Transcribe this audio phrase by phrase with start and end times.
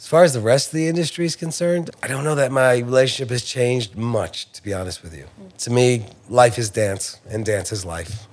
[0.00, 2.78] As far as the rest of the industry is concerned, I don't know that my
[2.78, 5.26] relationship has changed much, to be honest with you.
[5.58, 8.26] To me, life is dance, and dance is life.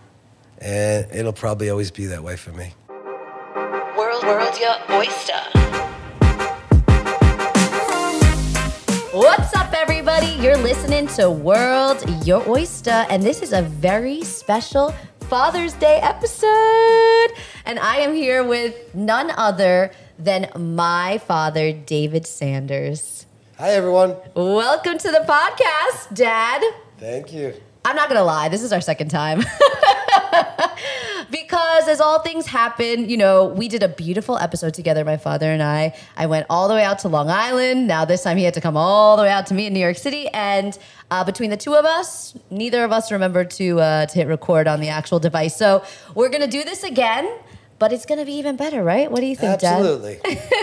[0.60, 2.74] And it'll probably always be that way for me.
[3.98, 5.42] World, world, your oyster.
[9.12, 10.28] What's up, everybody?
[10.42, 17.34] You're listening to World Your Oyster, and this is a very special Father's Day episode.
[17.66, 23.26] And I am here with none other than my father, David Sanders.
[23.58, 24.16] Hi, everyone.
[24.36, 26.64] Welcome to the podcast, Dad.
[27.00, 27.54] Thank you.
[27.86, 29.40] I'm not gonna lie, this is our second time.
[31.32, 35.50] because as all things happen, you know, we did a beautiful episode together, my father
[35.52, 35.96] and I.
[36.18, 37.88] I went all the way out to Long Island.
[37.88, 39.80] Now this time he had to come all the way out to me in New
[39.80, 40.28] York City.
[40.30, 40.78] And
[41.12, 44.68] uh, between the two of us, neither of us remembered to uh, to hit record
[44.68, 45.56] on the actual device.
[45.56, 47.40] So we're gonna do this again,
[47.80, 49.12] but it's gonna be even better, right?
[49.12, 49.80] What do you think, Dad?
[49.80, 50.20] Absolutely.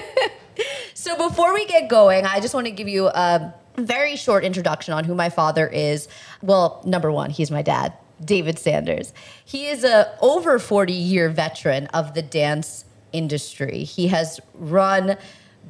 [1.04, 4.94] So before we get going, I just want to give you a very short introduction
[4.94, 6.08] on who my father is.
[6.40, 7.92] Well, number one, he's my dad,
[8.24, 9.12] David Sanders.
[9.44, 13.84] He is a over 40 year veteran of the dance industry.
[13.84, 15.18] He has run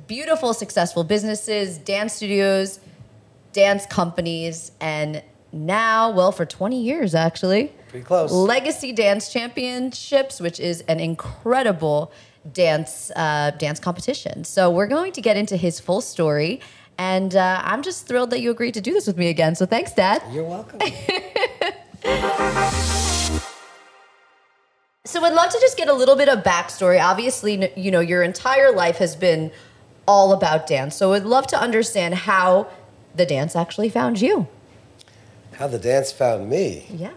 [0.06, 2.78] beautiful, successful businesses, dance studios,
[3.52, 7.72] dance companies, and now, well, for 20 years actually.
[7.94, 8.32] Pretty close.
[8.32, 12.10] Legacy Dance Championships, which is an incredible
[12.52, 14.42] dance uh, dance competition.
[14.42, 16.60] So we're going to get into his full story,
[16.98, 19.54] and uh, I'm just thrilled that you agreed to do this with me again.
[19.54, 20.24] So thanks, Dad.
[20.32, 20.80] You're welcome.
[25.06, 27.00] So I'd love to just get a little bit of backstory.
[27.00, 29.52] Obviously, you know your entire life has been
[30.08, 30.96] all about dance.
[30.96, 32.68] So I'd love to understand how
[33.14, 34.48] the dance actually found you.
[35.52, 36.86] How the dance found me.
[36.90, 37.12] Yeah.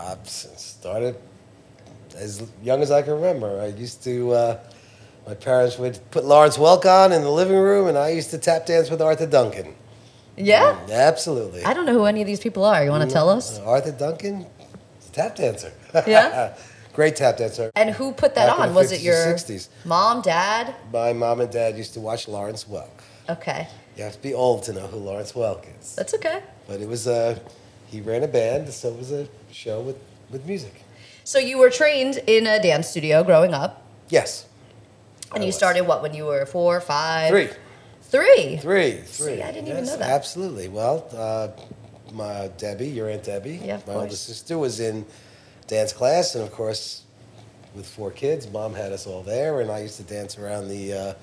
[0.00, 1.16] I started
[2.16, 3.60] as young as I can remember.
[3.60, 4.58] I used to, uh,
[5.26, 8.38] my parents would put Lawrence Welk on in the living room, and I used to
[8.38, 9.74] tap dance with Arthur Duncan.
[10.36, 10.78] Yeah.
[10.90, 11.64] Absolutely.
[11.64, 12.82] I don't know who any of these people are.
[12.82, 13.58] You want to tell us?
[13.58, 14.46] Uh, Arthur Duncan,
[15.12, 15.72] tap dancer.
[16.06, 16.56] Yeah?
[16.94, 17.70] Great tap dancer.
[17.76, 18.74] And who put that Back on?
[18.74, 19.68] Was it your 60s.
[19.84, 20.74] mom, dad?
[20.92, 22.88] My mom and dad used to watch Lawrence Welk.
[23.28, 23.68] Okay.
[23.96, 25.94] You have to be old to know who Lawrence Welk is.
[25.94, 26.42] That's okay.
[26.66, 27.38] But it was uh,
[27.86, 29.96] he ran a band, so it was a show with,
[30.30, 30.82] with music.
[31.24, 34.46] So you were trained in a dance studio growing up, Yes.
[35.32, 35.56] and I you was.
[35.56, 37.48] started what when you were four, five, Three.
[38.02, 38.56] three.
[38.56, 38.92] Three.
[39.04, 39.42] Three.
[39.42, 40.10] I didn't even know that.
[40.10, 40.68] Absolutely.
[40.68, 41.48] Well, uh,
[42.12, 44.02] my Debbie, your Aunt Debbie, Yeah, of my course.
[44.04, 45.06] older sister was in
[45.68, 47.02] dance class, and of course,
[47.76, 50.92] with four kids, mom had us all there, and I used to dance around the
[50.92, 51.14] uh,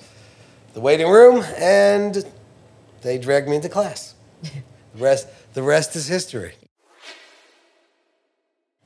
[0.73, 2.23] the waiting room, and
[3.01, 4.13] they dragged me into class.
[4.43, 4.49] the
[4.95, 6.53] rest, the rest is history.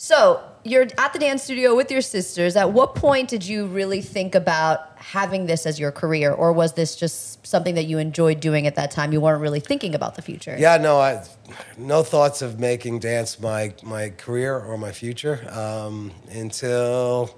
[0.04, 2.56] So you're at the dance studio with your sisters.
[2.56, 6.74] At what point did you really think about having this as your career, or was
[6.74, 9.14] this just something that you enjoyed doing at that time?
[9.14, 10.56] You weren't really thinking about the future.
[10.58, 11.24] Yeah, no, I,
[11.78, 17.38] no thoughts of making dance my my career or my future um, until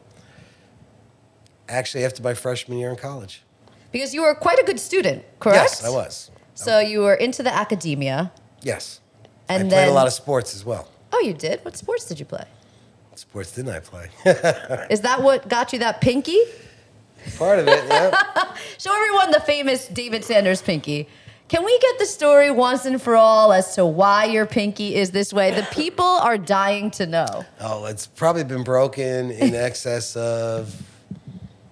[1.67, 3.43] actually after my freshman year in college.
[3.91, 5.57] Because you were quite a good student, correct?
[5.57, 6.31] Yes, I was.
[6.53, 8.31] So you were into the academia.
[8.61, 9.01] Yes.
[9.49, 10.87] And I played then- a lot of sports as well.
[11.13, 11.63] Oh, you did.
[11.63, 12.45] What sports did you play?
[13.11, 14.09] What sports didn't I play?
[14.89, 16.39] Is that what got you that pinky?
[17.37, 18.55] Part of it, yeah.
[18.79, 21.07] Show everyone the famous David Sanders pinky.
[21.49, 25.11] Can we get the story once and for all as to why your pinky is
[25.11, 25.51] this way?
[25.51, 27.45] The people are dying to know.
[27.61, 30.75] Oh, it's probably been broken in excess of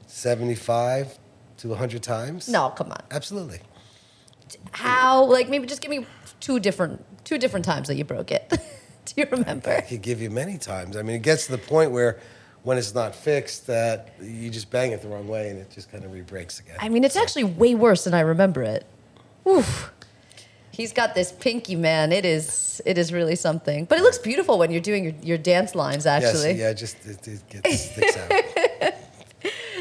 [0.06, 1.18] 75
[1.58, 2.48] to 100 times.
[2.48, 3.02] No, come on.
[3.10, 3.60] Absolutely.
[4.72, 5.24] How?
[5.24, 6.06] Like maybe just give me
[6.40, 8.54] two different two different times that you broke it.
[9.16, 9.72] Do you remember?
[9.72, 10.96] I could give you many times.
[10.96, 12.20] I mean, it gets to the point where
[12.64, 15.92] when it's not fixed, that you just bang it the wrong way and it just
[15.92, 16.78] kind of re-breaks again.
[16.80, 18.86] I mean, it's actually way worse than I remember it.
[19.48, 19.92] Oof.
[20.72, 22.12] He's got this pinky man.
[22.12, 23.86] It is it is really something.
[23.86, 26.54] But it looks beautiful when you're doing your, your dance lines actually.
[26.54, 28.94] Yes, yeah, just it, it gets, sticks out.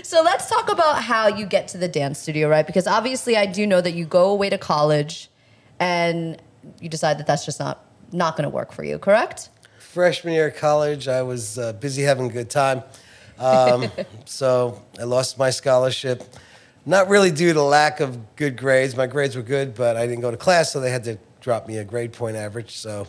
[0.02, 2.66] So let's talk about how you get to the dance studio, right?
[2.66, 5.30] Because obviously, I do know that you go away to college,
[5.78, 6.40] and
[6.80, 8.98] you decide that that's just not not going to work for you.
[8.98, 9.50] Correct?
[9.78, 12.82] Freshman year of college, I was uh, busy having a good time.
[13.38, 13.90] Um,
[14.24, 16.22] so I lost my scholarship.
[16.86, 18.96] Not really due to lack of good grades.
[18.96, 21.68] My grades were good, but I didn't go to class, so they had to drop
[21.68, 22.76] me a grade point average.
[22.76, 23.06] So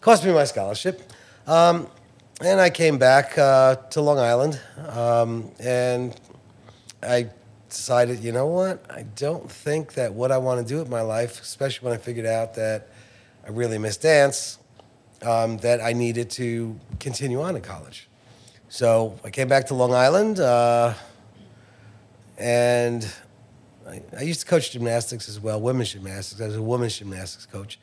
[0.00, 1.12] cost me my scholarship.
[1.46, 1.88] Um,
[2.40, 6.18] and I came back uh, to Long Island, um, and
[7.02, 7.30] I
[7.68, 8.84] decided, you know what?
[8.90, 12.00] I don't think that what I want to do with my life, especially when I
[12.00, 12.88] figured out that
[13.46, 14.58] I really miss dance,
[15.22, 18.08] um, that I needed to continue on in college.
[18.68, 20.94] So I came back to Long Island, uh,
[22.38, 23.06] and
[23.88, 26.40] I, I used to coach gymnastics as well, women's gymnastics.
[26.40, 27.78] I was a women's gymnastics coach.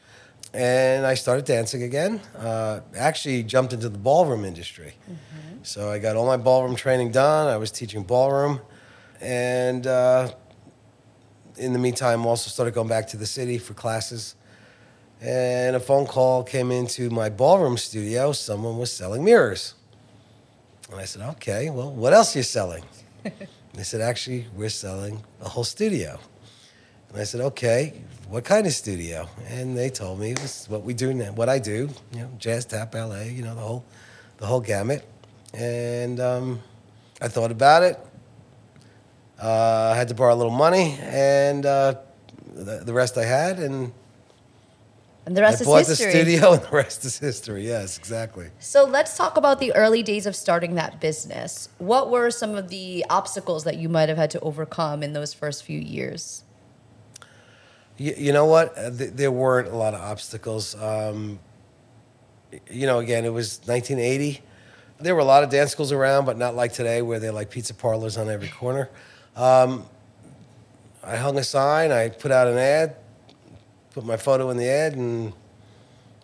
[0.53, 2.19] And I started dancing again.
[2.37, 4.95] Uh, actually, jumped into the ballroom industry.
[5.63, 7.47] So I got all my ballroom training done.
[7.47, 8.59] I was teaching ballroom.
[9.21, 10.33] And uh,
[11.55, 14.35] in the meantime, also started going back to the city for classes.
[15.21, 18.31] And a phone call came into my ballroom studio.
[18.31, 19.75] Someone was selling mirrors.
[20.89, 22.83] And I said, okay, well, what else are you selling?
[23.23, 26.19] they said, actually, we're selling a whole studio.
[27.09, 27.94] And I said, okay,
[28.29, 29.29] what kind of studio?
[29.47, 32.31] And they told me it was what we do now, what I do, you know,
[32.39, 33.85] jazz, tap, ballet, you know, the whole,
[34.38, 35.07] the whole gamut.
[35.53, 36.62] And um,
[37.21, 38.00] I thought about it.
[39.41, 41.95] Uh, I had to borrow a little money, and uh,
[42.53, 43.91] the, the rest I had, and
[45.25, 46.06] And the rest I bought is history.
[46.07, 47.68] the studio, and the rest is history.
[47.68, 48.50] Yes, exactly.
[48.59, 51.69] So let's talk about the early days of starting that business.
[51.77, 55.33] What were some of the obstacles that you might have had to overcome in those
[55.33, 56.44] first few years?
[57.97, 58.75] You, you know what?
[58.75, 60.75] Uh, there weren't a lot of obstacles.
[60.81, 61.39] Um,
[62.69, 64.41] you know, again, it was 1980.
[65.00, 67.51] There were a lot of dance schools around, but not like today, where they're like
[67.51, 68.89] pizza parlors on every corner.
[69.35, 69.85] Um,
[71.03, 71.91] I hung a sign.
[71.91, 72.95] I put out an ad,
[73.93, 75.33] put my photo in the ad, and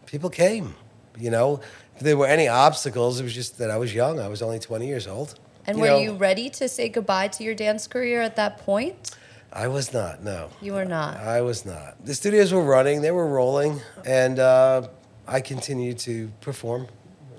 [0.05, 0.75] people came.
[1.17, 1.61] You know,
[1.95, 4.19] if there were any obstacles, it was just that I was young.
[4.19, 5.35] I was only 20 years old.
[5.65, 8.59] And You were know, you ready to say goodbye to your dance career at that
[8.59, 9.11] point?
[9.51, 10.23] I was not.
[10.23, 10.49] No.
[10.61, 11.17] You were not.
[11.17, 12.05] I was not.
[12.05, 14.87] The studios were running, they were rolling, and uh,
[15.27, 16.87] I continued to perform.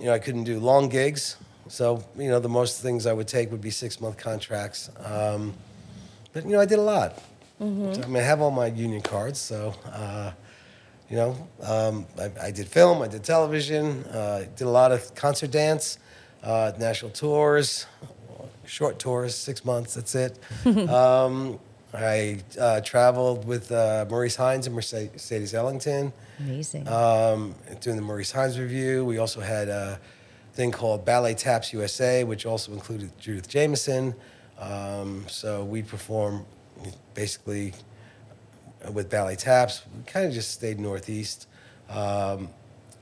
[0.00, 1.36] You know, I couldn't do long gigs,
[1.68, 4.90] so you know the most things I would take would be six month contracts.
[4.98, 5.54] Um,
[6.32, 7.20] but you know, I did a lot.
[7.58, 9.74] So, I mean, I have all my union cards, so.
[9.92, 10.32] Uh,
[11.10, 15.14] you know, um, I, I did film, I did television, uh, did a lot of
[15.14, 15.98] concert dance,
[16.42, 17.86] uh, national tours,
[18.66, 20.38] short tours, six months, that's it.
[20.90, 21.58] um,
[21.94, 26.86] I uh, traveled with uh, Maurice Hines and Mercedes Ellington Amazing.
[26.86, 29.06] um, doing the Maurice Hines revue.
[29.06, 29.98] We also had a
[30.52, 34.14] thing called Ballet Taps USA, which also included Judith Jamison.
[34.58, 36.44] Um, so we perform
[37.14, 37.74] basically
[38.92, 39.82] with Ballet Taps.
[39.96, 41.46] We kind of just stayed northeast.
[41.88, 42.50] Um,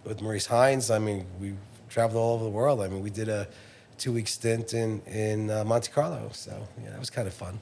[0.04, 1.54] with Maurice Hines, I mean, we
[1.88, 2.80] traveled all over the world.
[2.80, 3.48] I mean, we did a
[3.98, 6.30] two week stint in, in uh, Monte Carlo.
[6.32, 7.60] So, yeah, that was kind of fun.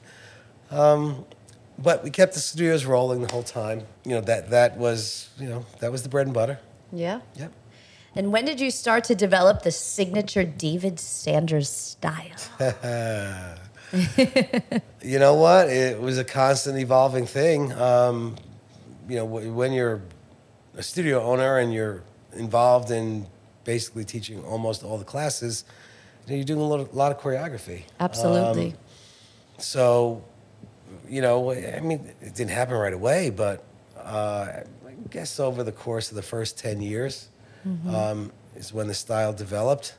[0.70, 1.24] Um,
[1.78, 3.82] but we kept the studios rolling the whole time.
[4.04, 6.58] You know, that, that was, you know, that was the bread and butter.
[6.92, 7.20] yeah.
[7.36, 7.52] Yep.
[8.16, 12.30] And when did you start to develop the signature David Sanders style?
[15.02, 15.68] You know what?
[15.68, 17.72] It was a constant evolving thing.
[17.72, 18.36] Um,
[19.06, 20.00] you know, when you're
[20.76, 22.02] a studio owner and you're
[22.32, 23.26] involved in
[23.64, 25.64] basically teaching almost all the classes,
[26.26, 27.82] you know, you're doing a lot of, lot of choreography.
[28.00, 28.68] Absolutely.
[28.68, 28.74] Um,
[29.58, 30.24] So,
[31.08, 33.62] you know, I mean, it didn't happen right away, but
[33.98, 34.46] uh,
[34.86, 37.28] I guess over the course of the first 10 years
[37.88, 39.96] um, is when the style developed,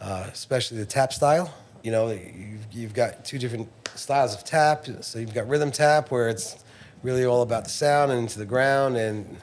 [0.00, 1.52] uh, especially the tap style.
[1.84, 4.86] You know, you've, you've got two different styles of tap.
[5.02, 6.64] So you've got rhythm tap, where it's
[7.02, 9.36] really all about the sound and into the ground, and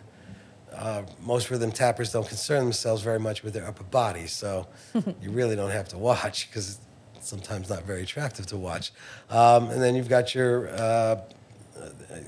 [0.73, 4.67] uh, most rhythm tappers don't concern themselves very much with their upper body, so
[5.21, 6.79] you really don't have to watch because
[7.15, 8.91] it's sometimes not very attractive to watch.
[9.29, 11.21] Um, and then you've got your uh,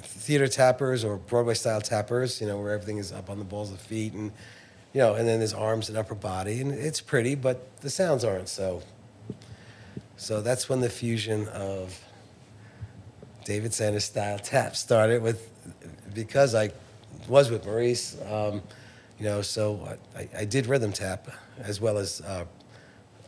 [0.04, 3.72] theater tappers or Broadway style tappers, you know, where everything is up on the balls
[3.72, 4.32] of feet, and
[4.93, 8.24] you know, and then there's arms and upper body, and it's pretty, but the sounds
[8.24, 8.84] aren't so.
[10.24, 12.00] So that's when the fusion of
[13.44, 15.50] David Sanders style tap started with,
[16.13, 16.72] because I
[17.27, 18.62] was with Maurice, um,
[19.20, 21.27] you know, so I, I did rhythm tap
[21.60, 22.46] as well as, uh,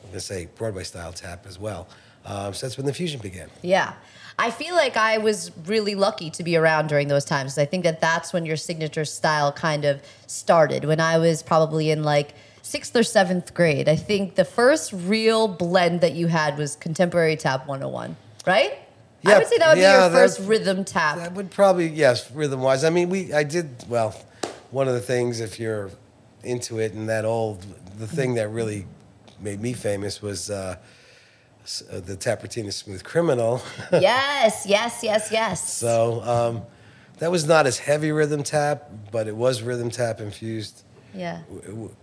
[0.04, 1.90] I'm gonna say Broadway style tap as well.
[2.26, 3.50] Um, so that's when the fusion began.
[3.62, 3.92] Yeah.
[4.40, 7.58] I feel like I was really lucky to be around during those times.
[7.58, 10.86] I think that that's when your signature style kind of started.
[10.86, 12.36] When I was probably in like
[12.66, 17.36] sixth or seventh grade, I think the first real blend that you had was Contemporary
[17.36, 18.18] Tap 101,
[18.48, 18.80] right?
[19.24, 21.18] I would say that would yeah, be your first rhythm tap.
[21.18, 22.84] That would probably yes, rhythm wise.
[22.84, 24.16] I mean, we I did well.
[24.70, 25.90] One of the things, if you're
[26.44, 27.66] into it and that old,
[27.98, 28.86] the thing that really
[29.40, 30.76] made me famous was uh,
[31.92, 33.64] uh, the tap routine Smooth Criminal.
[33.92, 35.74] yes, yes, yes, yes.
[35.74, 36.62] so um,
[37.18, 40.84] that was not as heavy rhythm tap, but it was rhythm tap infused.
[41.16, 41.42] Yeah.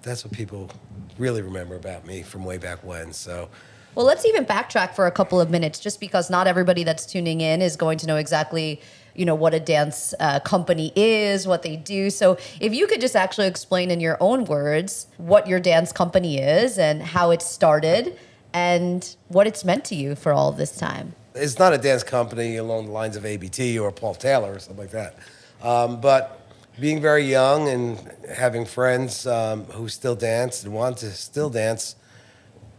[0.03, 0.71] That's what people
[1.19, 3.13] really remember about me from way back when.
[3.13, 3.49] So.
[3.95, 7.43] Well, let's even backtrack for a couple of minutes, just because not everybody that's tuning
[7.43, 8.81] in is going to know exactly,
[9.15, 12.09] you know, what a dance uh, company is, what they do.
[12.09, 16.39] So, if you could just actually explain in your own words what your dance company
[16.39, 18.19] is and how it started
[18.55, 21.15] and what it's meant to you for all this time.
[21.35, 24.85] It's not a dance company along the lines of ABT or Paul Taylor or something
[24.85, 25.17] like that.
[25.63, 26.42] Um, but
[26.81, 27.99] being very young and
[28.35, 31.97] having friends um, who still dance and want to still dance,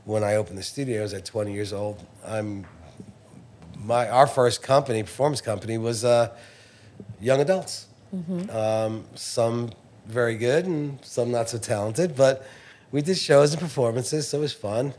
[0.05, 2.65] when I opened the studios at 20 years old, I'm
[3.77, 6.35] my our first company, performance company, was uh,
[7.19, 7.87] young adults.
[8.51, 9.71] Um, some
[10.05, 12.45] very good and some not so talented, but
[12.91, 14.93] we did shows and performances, so it was fun.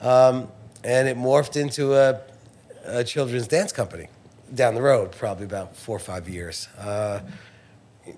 [0.00, 0.48] Um,
[0.84, 2.20] and it morphed into a,
[2.84, 4.08] a children's dance company
[4.54, 6.68] down the road, probably about four or five years.
[6.78, 7.20] Uh,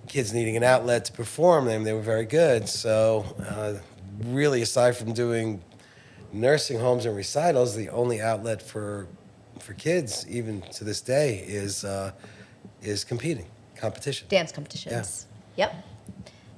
[0.07, 2.69] kids needing an outlet to perform them, they were very good.
[2.69, 3.75] So, uh,
[4.25, 5.63] really, aside from doing
[6.33, 9.07] nursing homes and recitals, the only outlet for
[9.59, 12.13] for kids, even to this day, is uh,
[12.83, 13.47] is competing,
[13.77, 14.27] competition.
[14.29, 15.27] Dance competitions.
[15.57, 15.75] Yep.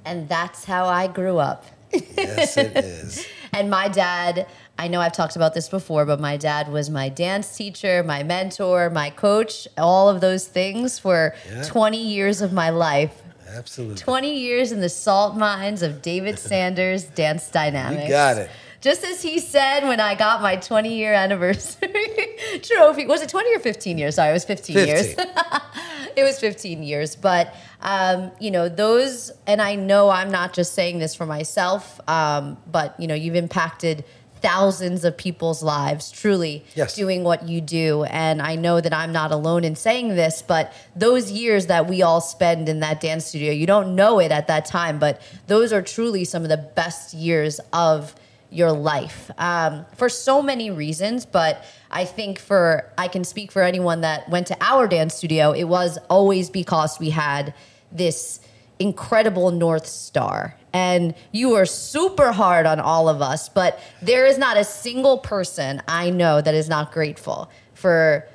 [0.05, 1.65] And that's how I grew up.
[1.91, 3.25] yes, it is.
[3.53, 7.07] And my dad, I know I've talked about this before, but my dad was my
[7.09, 11.63] dance teacher, my mentor, my coach, all of those things for Yeah.
[11.63, 13.21] 20 years of my life.
[13.55, 13.95] Absolutely.
[13.97, 18.03] 20 years in the salt mines of David Sanders Dance Dynamics.
[18.03, 18.49] You got it.
[18.81, 21.89] Just as he said when I got my 20 year anniversary
[22.61, 23.07] trophy.
[23.07, 24.15] Was it 20 or 15 years?
[24.15, 25.15] Sorry, it was 15, years.
[26.15, 30.73] it was 15 years but um, you know those and i know i'm not just
[30.73, 34.05] saying this for myself um, but you know you've impacted
[34.41, 36.95] thousands of people's lives truly Yes.
[36.95, 38.03] doing what you do.
[38.05, 42.01] And i know that i'm not alone in saying this but those years that we
[42.01, 45.71] all spend in that dance studio you don't know it at that time but those
[45.73, 48.15] are truly some of the best years of
[48.51, 49.31] your life.
[49.37, 54.29] Um, for so many reasons but i think for i can speak for anyone that
[54.29, 57.53] went to our dance studio it was always because we had
[57.91, 58.39] this
[58.79, 64.37] incredible north star and you were super hard on all of us but there is
[64.37, 68.27] not a single person i know that is not grateful for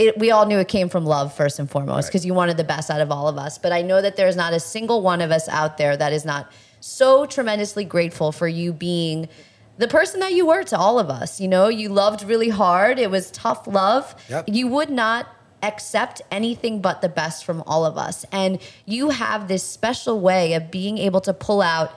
[0.00, 2.64] it, we all knew it came from love first and foremost because you wanted the
[2.64, 3.58] best out of all of us.
[3.58, 6.24] But I know that there's not a single one of us out there that is
[6.24, 9.28] not so tremendously grateful for you being
[9.76, 11.40] the person that you were to all of us.
[11.40, 12.98] You know, you loved really hard.
[12.98, 14.14] It was tough love.
[14.30, 14.46] Yep.
[14.48, 15.26] You would not
[15.62, 18.24] accept anything but the best from all of us.
[18.32, 21.92] And you have this special way of being able to pull out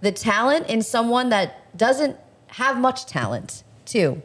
[0.00, 2.16] the talent in someone that doesn't
[2.48, 4.22] have much talent, too.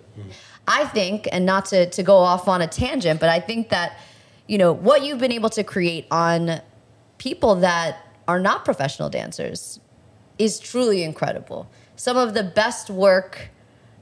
[0.68, 3.98] I think, and not to, to go off on a tangent, but I think that,
[4.48, 6.62] you know, what you've been able to create on
[7.18, 7.98] people that
[8.28, 9.80] are not professional dancers
[10.38, 11.70] is truly incredible.
[11.96, 13.50] Some of the best work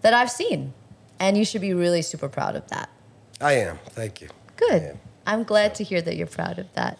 [0.02, 0.74] that I've seen.
[1.20, 2.90] And you should be really super proud of that.
[3.40, 3.78] I am.
[3.90, 4.30] Thank you.
[4.62, 4.84] Good.
[4.84, 5.00] Am.
[5.26, 6.98] I'm glad to hear that you're proud of that.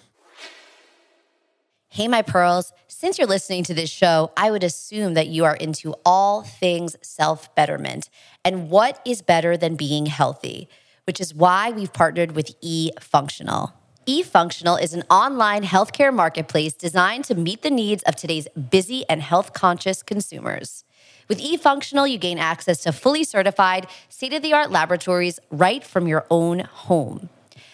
[1.90, 2.72] Hey, my pearls.
[2.88, 6.96] Since you're listening to this show, I would assume that you are into all things
[7.02, 8.10] self betterment.
[8.46, 10.70] And what is better than being healthy?
[11.06, 13.74] Which is why we've partnered with E Functional.
[14.06, 19.04] E Functional is an online healthcare marketplace designed to meet the needs of today's busy
[19.10, 20.86] and health conscious consumers.
[21.28, 26.08] With eFunctional, you gain access to fully certified, state of the art laboratories right from
[26.08, 27.30] your own home.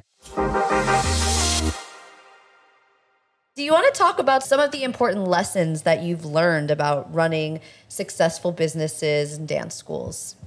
[3.59, 7.13] Do you want to talk about some of the important lessons that you've learned about
[7.13, 10.37] running successful businesses and dance schools?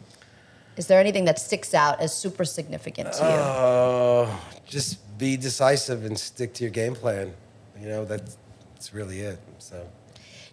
[0.79, 3.29] Is there anything that sticks out as super significant to you?
[3.29, 7.35] Uh, just be decisive and stick to your game plan.
[7.79, 8.39] You know, that's,
[8.73, 9.39] that's really it.
[9.59, 9.87] So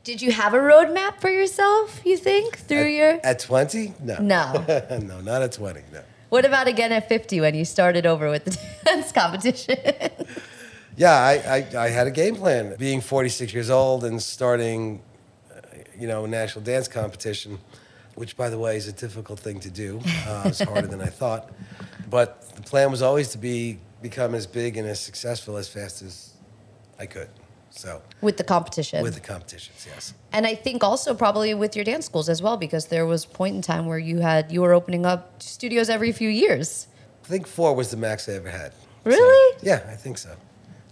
[0.03, 3.21] Did you have a roadmap for yourself, you think, through your.
[3.23, 3.93] at 20?
[4.03, 4.17] No.
[4.17, 4.65] No.
[5.01, 5.79] no, not at 20.
[5.93, 6.01] No.
[6.27, 9.77] What about again at 50 when you started over with the dance competition?
[10.99, 11.33] Yeah, I,
[11.75, 12.75] I, I had a game plan.
[12.77, 15.01] Being 46 years old and starting,
[15.97, 17.57] you know, a national dance competition,
[18.15, 20.01] which, by the way, is a difficult thing to do.
[20.27, 21.51] Uh, it's harder than I thought.
[22.09, 26.01] But the plan was always to be become as big and as successful as fast
[26.01, 26.33] as
[26.99, 27.29] I could.
[27.69, 29.01] So with the competition.
[29.01, 30.13] with the competitions, yes.
[30.33, 33.27] and I think also probably with your dance schools as well, because there was a
[33.27, 36.87] point in time where you had you were opening up studios every few years.
[37.23, 38.73] I think four was the max I ever had.
[38.73, 39.57] So, Really?
[39.61, 40.35] yeah, I think so.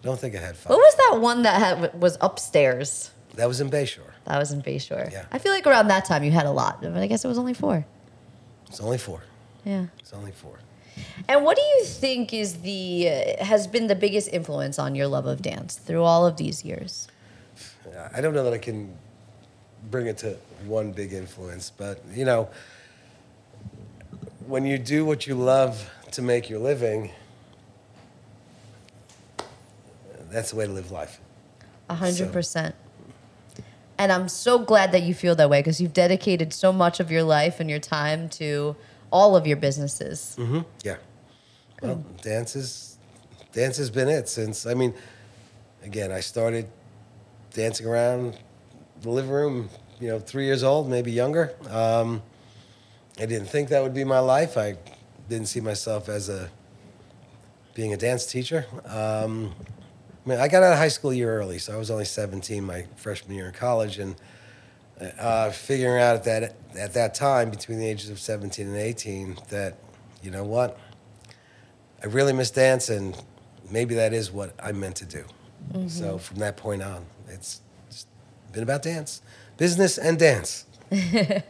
[0.02, 0.70] Don't think I had five.
[0.70, 3.12] What was that one that had was upstairs?
[3.36, 4.14] That was in Bay Shore.
[4.26, 5.10] That was in Bay Shore.
[5.12, 5.26] Yeah.
[5.32, 7.38] I feel like around that time you had a lot, but I guess it was
[7.38, 7.86] only four.
[8.68, 9.22] It's only four.
[9.64, 9.88] Yeah.
[10.00, 10.60] It's only four.
[11.28, 15.08] And what do you think is the uh, has been the biggest influence on your
[15.08, 17.08] love of dance through all of these years?
[18.14, 18.96] I don't know that I can
[19.90, 22.50] bring it to one big influence, but you know,
[24.46, 27.12] when you do what you love to make your living,
[30.30, 31.20] that's the way to live life.
[31.90, 32.76] A hundred percent.
[33.98, 37.10] And I'm so glad that you feel that way because you've dedicated so much of
[37.10, 38.76] your life and your time to
[39.12, 40.36] all of your businesses.
[40.38, 40.60] Mm-hmm.
[40.84, 40.98] Yeah.
[41.82, 42.98] Well, dance is
[43.54, 44.66] dance has been it since.
[44.66, 44.94] I mean,
[45.84, 46.68] again, I started
[47.54, 48.38] dancing around
[49.02, 49.70] the living room.
[50.00, 51.56] You know, three years old, maybe younger.
[51.70, 52.22] Um,
[53.20, 54.58] I didn't think that would be my life.
[54.58, 54.78] I
[55.28, 56.50] didn't see myself as a
[57.74, 58.66] being a dance teacher.
[58.86, 59.56] Um,
[60.28, 62.04] I mean, I got out of high school a year early, so I was only
[62.04, 64.18] 17 my freshman year in college, and
[65.18, 69.38] uh, figuring out at that at that time between the ages of 17 and 18
[69.50, 69.78] that
[70.22, 70.78] you know what
[72.04, 73.16] I really miss dance, and
[73.72, 75.24] maybe that is what I'm meant to do.
[75.88, 78.08] So from that point on, it's just
[78.52, 79.22] been about dance,
[79.56, 80.66] business, and dance.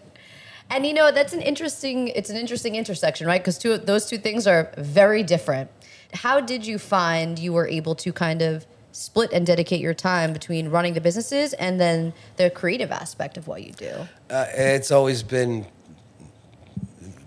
[0.69, 3.41] And you know that's an interesting it's an interesting intersection, right?
[3.41, 5.69] Because two those two things are very different.
[6.13, 10.33] How did you find you were able to kind of split and dedicate your time
[10.33, 13.93] between running the businesses and then the creative aspect of what you do?
[14.29, 15.65] Uh, it's always been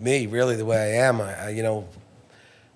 [0.00, 1.20] me, really, the way I am.
[1.20, 1.86] I, I, you know,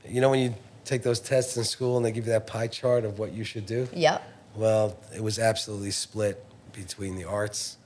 [0.06, 2.68] you know when you take those tests in school and they give you that pie
[2.68, 3.88] chart of what you should do.
[3.92, 4.22] Yep.
[4.54, 7.78] Well, it was absolutely split between the arts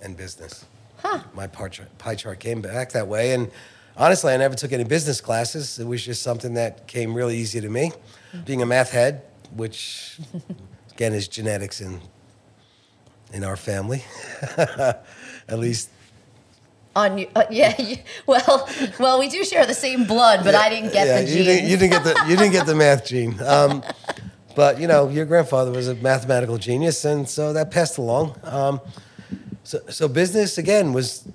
[0.00, 0.64] and business.
[0.98, 1.20] Huh.
[1.34, 3.50] My pie chart, pie chart came back that way, and
[3.96, 5.78] honestly, I never took any business classes.
[5.78, 7.92] It was just something that came really easy to me.
[8.44, 9.22] Being a math head,
[9.54, 10.18] which
[10.92, 12.00] again is genetics in
[13.32, 14.04] in our family,
[14.56, 15.90] at least
[16.96, 17.74] On you, uh, yeah.
[17.82, 17.96] You,
[18.26, 18.68] well,
[19.00, 21.46] well, we do share the same blood, but I didn't get yeah, the you genes.
[21.46, 23.40] didn't, you didn't get the you didn't get the math gene.
[23.42, 23.82] Um,
[24.54, 28.36] but you know, your grandfather was a mathematical genius, and so that passed along.
[28.44, 28.80] Um,
[29.64, 31.26] so, so business again was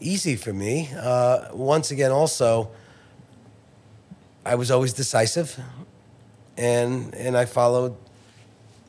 [0.00, 0.90] easy for me.
[0.96, 2.70] Uh, once again, also,
[4.44, 5.58] I was always decisive,
[6.56, 7.96] and and I followed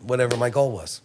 [0.01, 1.01] whatever my goal was.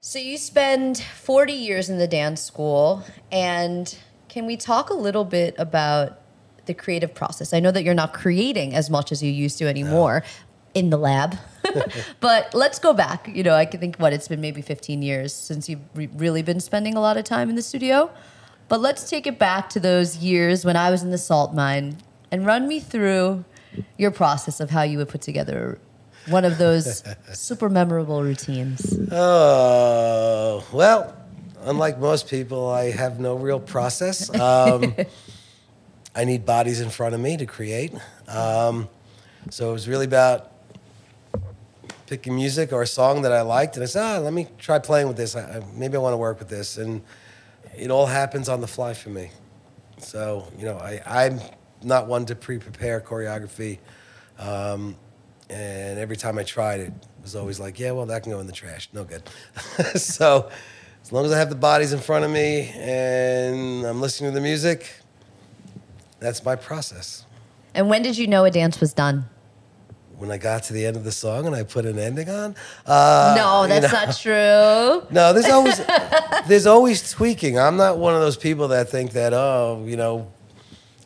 [0.00, 3.96] So you spend 40 years in the dance school and
[4.28, 6.20] can we talk a little bit about
[6.66, 7.54] the creative process?
[7.54, 10.22] I know that you're not creating as much as you used to anymore
[10.74, 11.36] in the lab.
[12.20, 13.28] but let's go back.
[13.28, 16.42] You know, I can think what it's been maybe 15 years since you've re- really
[16.42, 18.10] been spending a lot of time in the studio.
[18.68, 21.98] But let's take it back to those years when I was in the salt mine
[22.30, 23.44] and run me through
[23.98, 25.78] your process of how you would put together
[26.28, 28.98] one of those super memorable routines.
[29.10, 31.14] Oh, well,
[31.62, 34.32] unlike most people, I have no real process.
[34.38, 34.94] Um,
[36.14, 37.92] I need bodies in front of me to create.
[38.28, 38.88] Um,
[39.50, 40.52] so it was really about
[42.06, 44.78] picking music or a song that I liked, and I said, ah, let me try
[44.78, 45.36] playing with this.
[45.36, 46.78] I, maybe I want to work with this.
[46.78, 47.02] And
[47.76, 49.30] it all happens on the fly for me.
[49.98, 51.40] So, you know, I, I'm
[51.82, 53.78] not one to pre prepare choreography.
[54.38, 54.96] Um,
[55.50, 58.40] and every time I tried it, it was always like, yeah, well, that can go
[58.40, 58.88] in the trash.
[58.92, 59.22] No good.
[59.94, 60.50] so,
[61.02, 64.34] as long as I have the bodies in front of me and I'm listening to
[64.34, 64.90] the music,
[66.18, 67.24] that's my process.
[67.74, 69.26] And when did you know a dance was done?
[70.24, 72.56] When I got to the end of the song and I put an ending on,
[72.86, 74.06] uh, no, you that's know.
[74.06, 75.06] not true.
[75.14, 75.82] No, there's always
[76.48, 77.58] there's always tweaking.
[77.58, 80.32] I'm not one of those people that think that oh, you know,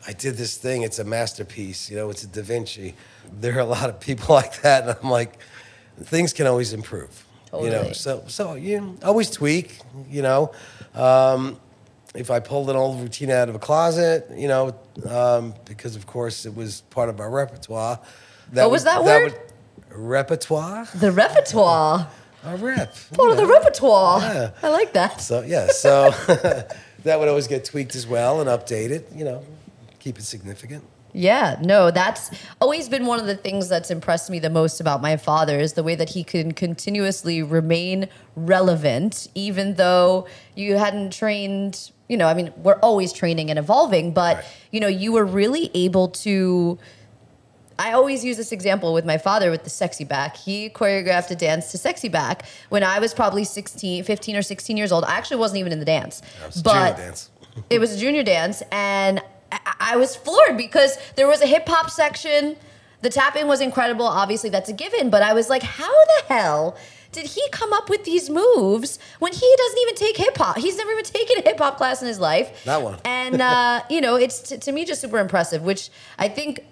[0.06, 0.82] I did this thing.
[0.82, 1.90] It's a masterpiece.
[1.90, 2.94] You know, it's a Da Vinci.
[3.40, 5.40] There are a lot of people like that, and I'm like,
[6.00, 7.26] things can always improve.
[7.50, 7.70] Totally.
[7.70, 9.80] You know, so so you always tweak.
[10.08, 10.52] You know,
[10.94, 11.58] um,
[12.14, 14.76] if I pulled an old routine out of a closet, you know,
[15.08, 17.98] um, because of course it was part of our repertoire.
[18.52, 19.38] What was that word?
[19.90, 20.86] repertoire.
[20.94, 22.08] The repertoire.
[22.44, 22.94] A rep.
[23.14, 24.20] Part of the repertoire.
[24.20, 24.50] Yeah.
[24.62, 25.20] I like that.
[25.20, 26.10] So yeah, so
[27.02, 29.04] that would always get tweaked as well and updated.
[29.16, 29.44] You know,
[29.98, 30.84] keep it significant.
[31.12, 32.30] Yeah, no, that's
[32.60, 35.72] always been one of the things that's impressed me the most about my father is
[35.72, 41.90] the way that he can continuously remain relevant, even though you hadn't trained.
[42.08, 44.44] You know, I mean, we're always training and evolving, but Right.
[44.70, 46.78] you know, you were really able to.
[47.78, 50.36] I always use this example with my father with the sexy back.
[50.36, 54.76] He choreographed a dance to sexy back when I was probably 16, 15 or 16
[54.76, 55.04] years old.
[55.04, 56.20] I actually wasn't even in the dance.
[56.44, 57.30] Was a but junior dance.
[57.70, 61.68] it was a junior dance, and I, I was floored because there was a hip
[61.68, 62.56] hop section.
[63.02, 64.06] The tapping was incredible.
[64.06, 65.08] Obviously, that's a given.
[65.08, 66.76] But I was like, how the hell
[67.12, 70.58] did he come up with these moves when he doesn't even take hip hop?
[70.58, 72.64] He's never even taken a hip hop class in his life.
[72.64, 72.98] That one.
[73.04, 75.62] And uh, you know, it's t- to me just super impressive.
[75.62, 76.64] Which I think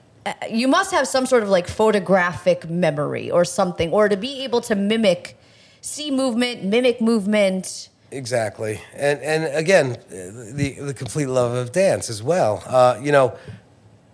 [0.51, 4.61] you must have some sort of like photographic memory or something, or to be able
[4.63, 5.39] to mimic,
[5.81, 7.89] see movement, mimic movement.
[8.11, 12.63] Exactly, and and again, the the complete love of dance as well.
[12.67, 13.37] Uh, you know,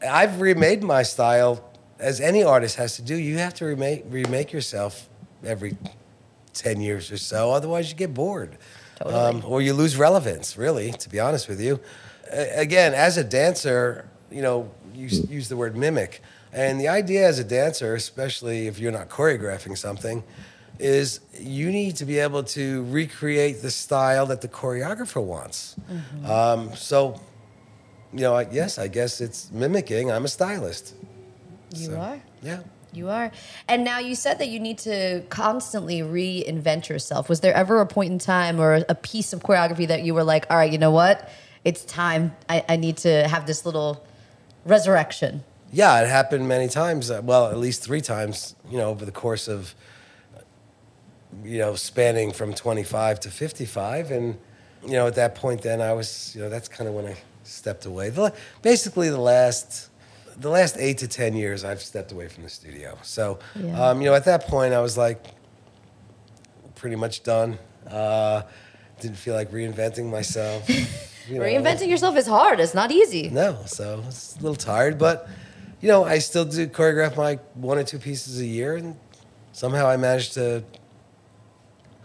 [0.07, 1.63] I've remade my style
[1.99, 3.15] as any artist has to do.
[3.15, 5.09] You have to remake remake yourself
[5.45, 5.77] every
[6.55, 8.57] ten years or so, otherwise you get bored,
[8.97, 9.15] Totally.
[9.15, 10.57] um, or you lose relevance.
[10.57, 11.79] Really, to be honest with you,
[12.33, 17.27] again, as a dancer, you know, you s- use the word mimic, and the idea
[17.27, 20.23] as a dancer, especially if you're not choreographing something
[20.79, 25.77] is you need to be able to recreate the style that the choreographer wants.
[26.25, 27.21] Um, so,
[28.13, 30.11] you know, I, yes, I guess it's mimicking.
[30.11, 30.95] I'm a stylist.
[31.75, 32.21] You So, are.
[32.43, 32.61] Yeah.
[32.93, 33.31] You are.
[33.69, 37.29] And now you said that you need to constantly reinvent yourself.
[37.29, 40.25] Was there ever a point in time or a piece of choreography that you were
[40.25, 41.31] like, all right, you know what?
[41.65, 42.35] It's time.
[42.49, 44.05] I, I need to have this little
[44.65, 45.45] resurrection.
[45.73, 47.11] Yeah, it happened many times.
[47.11, 49.75] uh, Well, at least three times, you know, over the course of,
[51.43, 54.11] you know, spanning from 25 to 55.
[54.11, 54.39] And,
[54.85, 57.17] you know, at that point, then I was, you know, that's kind of when I
[57.45, 58.11] stepped away.
[58.11, 59.89] The, basically, the last,
[60.37, 62.99] the last eight to 10 years, I've stepped away from the studio.
[63.03, 63.91] So, Yeah.
[63.91, 65.25] um, you know, at that point, I was like
[66.75, 67.59] pretty much done.
[67.91, 68.43] Uh,
[69.03, 70.69] didn't feel like reinventing myself.
[71.29, 71.43] you know.
[71.45, 72.61] Reinventing yourself is hard.
[72.61, 73.29] It's not easy.
[73.29, 75.29] No, so I was a little tired, but
[75.81, 78.97] you know, I still do choreograph my one or two pieces a year, and
[79.53, 80.63] somehow I managed to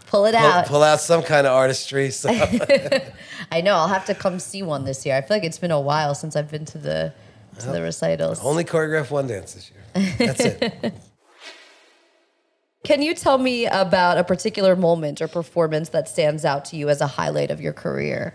[0.06, 0.66] Pull it pull, out.
[0.66, 2.10] pull out some kind of artistry.
[2.10, 2.30] So
[3.52, 3.74] I know.
[3.74, 5.14] I'll have to come see one this year.
[5.14, 7.12] I feel like it's been a while since I've been to the
[7.60, 8.42] to the recitals.
[8.42, 10.14] only choreograph one dance this year.
[10.18, 10.94] That's it.
[12.84, 16.88] Can you tell me about a particular moment or performance that stands out to you
[16.88, 18.34] as a highlight of your career?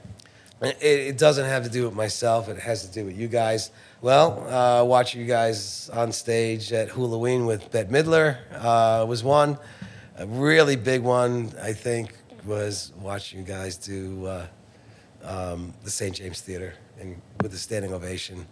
[0.62, 2.50] It, it doesn't have to do with myself.
[2.50, 3.72] It has to do with you guys.
[4.02, 9.58] Well, uh, watching you guys on stage at Halloween with Bette Midler uh, was one.
[10.18, 14.48] A really big one, I think, was watching you guys do uh,
[15.24, 16.16] um, the St.
[16.16, 18.46] James Theater and with a standing ovation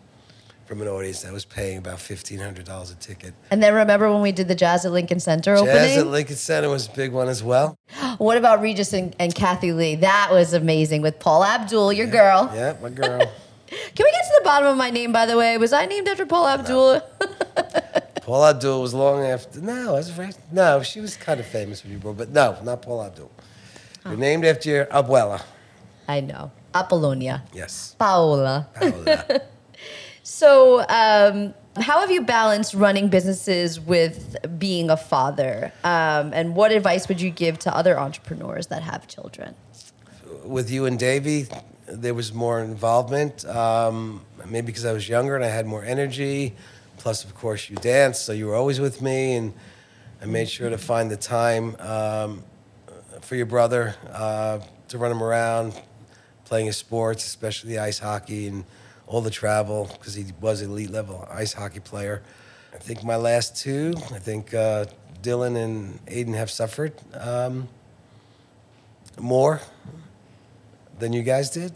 [0.71, 3.33] from an audience that was paying about fifteen hundred dollars a ticket.
[3.51, 6.07] And then remember when we did the Jazz at Lincoln Center Jazz at?
[6.07, 7.77] Lincoln Center was a big one as well.
[8.19, 9.95] What about Regis and, and Kathie Lee?
[9.95, 12.49] That was amazing with Paula Abdul, your girl.
[12.53, 13.19] Yeah, my girl.
[13.67, 15.57] Can we get to the bottom of my name, by the way?
[15.57, 17.01] Was I named after Paula Abdul?
[18.21, 19.59] Paula Abdul was long after.
[19.59, 20.37] No, I that's right.
[20.53, 23.29] No, she was kind of famous when you were, but no, not Paula Abdul.
[24.05, 25.41] You're named after your abuela.
[26.07, 26.51] I know.
[26.73, 27.43] Apollonia.
[27.53, 27.95] Yes.
[27.99, 28.69] Paola.
[28.73, 29.41] Paola.
[30.23, 35.71] So, um, how have you balanced running businesses with being a father?
[35.83, 39.55] Um, and what advice would you give to other entrepreneurs that have children?
[40.43, 41.47] With you and Davey,
[41.87, 43.45] there was more involvement.
[43.45, 46.53] Um, maybe because I was younger and I had more energy.
[46.97, 49.53] Plus, of course, you danced, so you were always with me, and
[50.21, 52.43] I made sure to find the time um,
[53.21, 55.73] for your brother uh, to run him around,
[56.45, 58.65] playing his sports, especially ice hockey and
[59.11, 62.23] all the travel, because he was an elite level ice hockey player.
[62.73, 64.85] I think my last two, I think uh,
[65.21, 67.67] Dylan and Aiden have suffered um,
[69.19, 69.59] more
[70.99, 71.73] than you guys did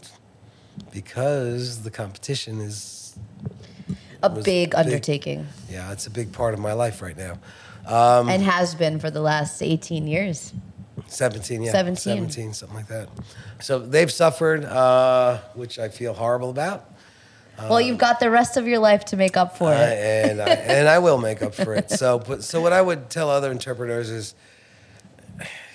[0.92, 3.18] because the competition is,
[4.22, 4.74] A big big.
[4.74, 7.38] undertaking yeah, it's a big part of my life right now.
[7.86, 10.54] and has been for the last 18 years.
[11.08, 11.72] 17, yeah.
[11.72, 12.14] 17.
[12.16, 13.08] 17, something like that.
[13.60, 16.95] So they've suffered, uh, which I feel horrible about.
[17.58, 20.30] Well, you've got the rest of your life to make up for I, it.
[20.30, 21.90] and I, and I will make up for it.
[21.90, 24.34] So, but so what I would tell other entrepreneurs is,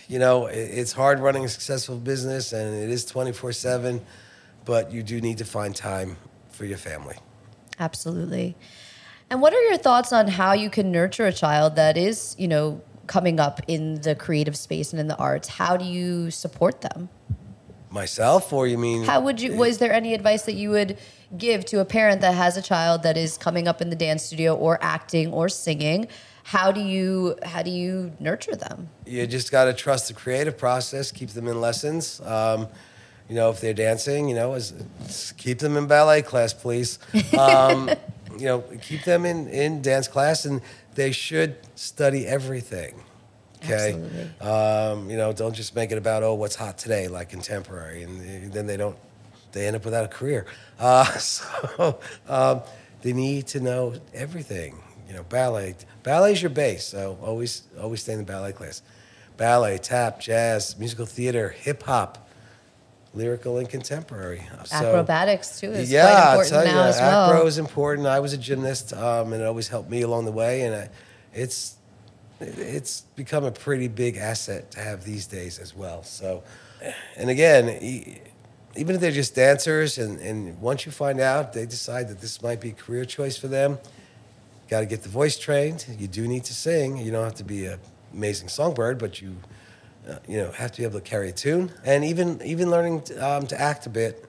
[0.08, 4.02] you know, it, it's hard running a successful business, and it is twenty four seven,
[4.66, 6.18] but you do need to find time
[6.50, 7.18] for your family.
[7.80, 8.56] Absolutely.
[9.30, 12.48] And what are your thoughts on how you can nurture a child that is, you
[12.48, 15.48] know, coming up in the creative space and in the arts?
[15.48, 17.10] How do you support them?
[17.92, 19.04] Myself, or you mean?
[19.04, 19.56] How would you?
[19.56, 20.98] Was there any advice that you would
[21.38, 24.24] give to a parent that has a child that is coming up in the dance
[24.24, 26.08] studio or acting or singing?
[26.44, 28.90] How do you how do you nurture them?
[29.06, 31.12] you just got to trust the creative process.
[31.12, 32.22] Keep them in lessons.
[32.22, 32.68] Um,
[33.28, 37.00] you know, if they're dancing, you know, as, keep them in ballet class, please.
[37.38, 37.90] Um,
[38.38, 40.62] you know, keep them in, in dance class, and
[40.96, 43.04] they should study everything.
[43.64, 43.94] Okay.
[44.42, 48.52] Um, you know, don't just make it about oh, what's hot today, like contemporary, and
[48.52, 48.98] then they don't.
[49.52, 50.46] They end up without a career.
[50.80, 52.62] Uh, so um,
[53.04, 54.80] they need to know everything.
[55.08, 55.76] You know, ballet.
[56.02, 58.82] Ballet's your base, so always always stay in the ballet class.
[59.38, 62.28] ballet, tap, jazz, musical theater, hip hop,
[63.14, 64.42] lyrical and contemporary.
[64.66, 67.30] So- Acrobatics too is yeah, quite I'll important tell you, now as well.
[67.32, 68.08] acro is important.
[68.08, 70.62] I was a gymnast, um, and it always helped me along the way.
[70.62, 70.90] And I,
[71.34, 71.76] it's
[72.42, 76.04] it's become a pretty big asset to have these days as well.
[76.04, 76.44] So,
[77.16, 77.70] and again,
[78.76, 82.42] even if they're just dancers, and, and once you find out they decide that this
[82.42, 83.78] might be a career choice for them,
[84.70, 85.86] got to get the voice trained.
[86.00, 86.98] You do need to sing.
[86.98, 87.80] You don't have to be an
[88.14, 89.36] amazing songbird, but you
[90.10, 91.72] uh, you know have to be able to carry a tune.
[91.84, 94.26] And even even learning to, um, to act a bit,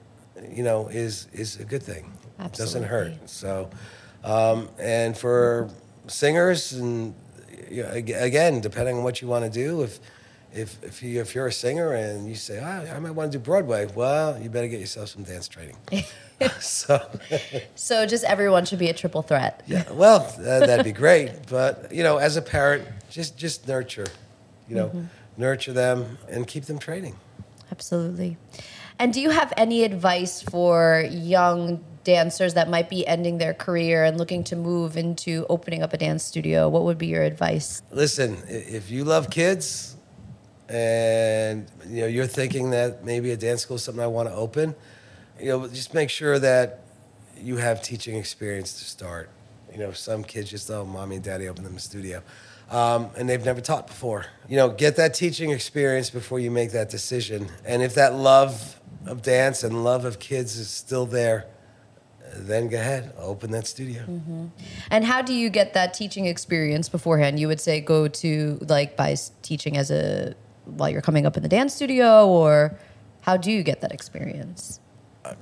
[0.51, 2.11] you know, is is a good thing.
[2.39, 3.29] It doesn't hurt.
[3.29, 3.69] So,
[4.23, 5.69] um, and for
[6.07, 7.15] singers and
[7.69, 9.99] you know, again, depending on what you want to do, if
[10.53, 13.37] if if you if you're a singer and you say, ah, I might want to
[13.37, 15.77] do Broadway, well, you better get yourself some dance training.
[16.59, 17.01] so.
[17.75, 19.61] So just everyone should be a triple threat.
[19.67, 21.31] Yeah, well, uh, that'd be great.
[21.49, 24.07] But you know, as a parent, just just nurture,
[24.69, 27.15] you know, nurture them and keep them training.
[27.71, 28.37] Absolutely.
[28.99, 34.03] And do you have any advice for young dancers that might be ending their career
[34.03, 36.69] and looking to move into opening up a dance studio?
[36.69, 37.81] What would be your advice?
[37.91, 39.95] Listen, if you love kids,
[40.69, 44.35] and you know you're thinking that maybe a dance school is something I want to
[44.35, 44.75] open,
[45.39, 46.81] you know, just make sure that
[47.37, 49.29] you have teaching experience to start.
[49.71, 52.21] You know, some kids just oh, mommy and daddy opened them a studio,
[52.69, 54.25] um, and they've never taught before.
[54.47, 57.49] You know, get that teaching experience before you make that decision.
[57.65, 61.47] And if that love of dance and love of kids is still there,
[62.35, 64.03] then go ahead, open that studio.
[64.89, 67.39] And how do you get that teaching experience beforehand?
[67.39, 71.43] You would say go to like by teaching as a while you're coming up in
[71.43, 72.77] the dance studio, or
[73.21, 74.79] how do you get that experience?
[75.25, 75.33] Uh,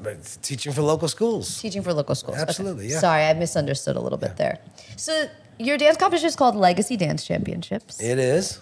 [0.41, 1.59] teaching for local schools.
[1.59, 2.37] Teaching for local schools.
[2.37, 2.47] Okay.
[2.47, 2.99] Absolutely, yeah.
[2.99, 4.59] Sorry, I misunderstood a little bit there.
[4.95, 5.27] So
[5.57, 8.01] your dance competition is called Legacy Dance Championships.
[8.01, 8.59] It is.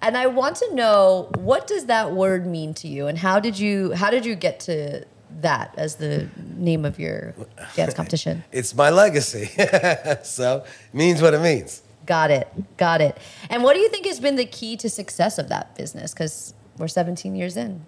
[0.00, 3.58] And I want to know what does that word mean to you, and how did
[3.58, 5.04] you how did you get to
[5.42, 7.34] that as the name of your
[7.76, 8.44] dance competition?
[8.52, 9.46] It's my legacy.
[10.22, 11.82] so means what it means.
[12.06, 13.16] got it, got it.
[13.50, 16.12] And what do you think has been the key to success of that business?
[16.12, 17.84] Because we're 17 years in.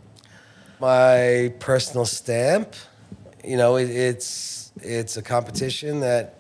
[0.81, 2.75] My personal stamp,
[3.45, 6.37] you know, it, it's it's a competition that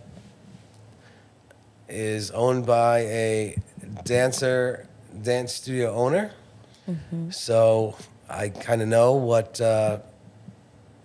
[1.88, 3.56] is owned by a
[4.04, 4.86] dancer,
[5.22, 6.32] dance studio owner.
[7.30, 7.96] So
[8.28, 9.98] I kind of know what, uh,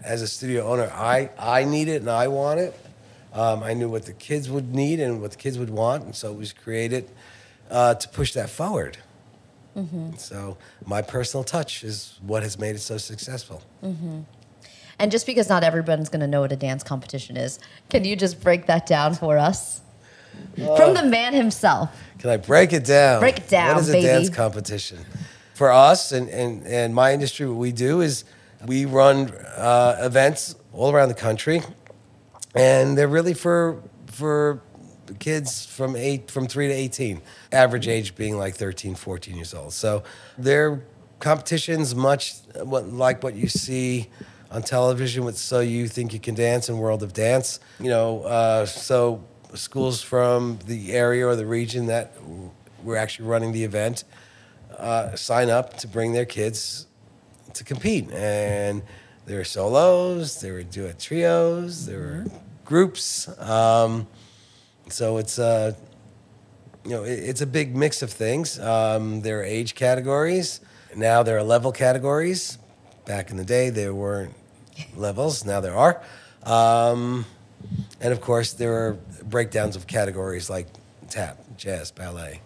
[0.05, 2.73] as a studio owner, I, I need it and I want it.
[3.33, 6.15] Um, I knew what the kids would need and what the kids would want, and
[6.15, 7.09] so it was created
[7.69, 8.97] uh, to push that forward.
[10.17, 13.61] So my personal touch is what has made it so successful.
[14.97, 18.15] And just because not everyone's going to know what a dance competition is, can you
[18.15, 19.81] just break that down for us?
[20.55, 21.89] From the man himself.
[22.19, 23.19] Can I break it down?
[23.19, 24.07] Break it down, What is a baby.
[24.07, 24.99] dance competition?
[25.55, 28.23] For us and, and, and my industry, what we do is
[28.65, 31.61] we run uh, events all around the country,
[32.53, 34.61] and they're really for for
[35.19, 39.73] kids from eight from three to 18 average age being like 13 14 years old.
[39.73, 40.03] So
[40.37, 40.83] they're
[41.19, 44.09] competitions much like what you see
[44.51, 47.59] on television with so you think you can dance and world of dance.
[47.79, 49.23] You know uh, so
[49.53, 52.13] schools from the area or the region that
[52.83, 54.03] we're actually running the event
[54.77, 56.87] uh, sign up to bring their kids
[57.55, 58.11] to compete.
[58.11, 58.83] And
[59.25, 62.25] there were solos, there were duet trios, there were
[62.63, 63.27] groups.
[63.39, 64.07] Um,
[64.89, 65.73] so it's uh,
[66.83, 68.59] you know it, it's a big mix of things.
[68.59, 70.61] Um, there are age categories.
[70.95, 72.57] Now there are level categories.
[73.05, 74.33] Back in the day, there weren't
[74.95, 75.45] levels.
[75.45, 76.01] Now there are.
[76.43, 77.25] Um,
[77.99, 80.67] and of course, there are breakdowns of categories like
[81.09, 82.41] tap, jazz, ballet,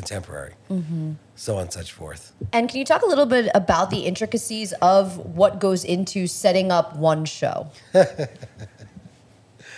[0.00, 1.12] contemporary, mm-hmm.
[1.36, 2.32] so on and such forth.
[2.52, 6.72] And can you talk a little bit about the intricacies of what goes into setting
[6.72, 7.70] up one show?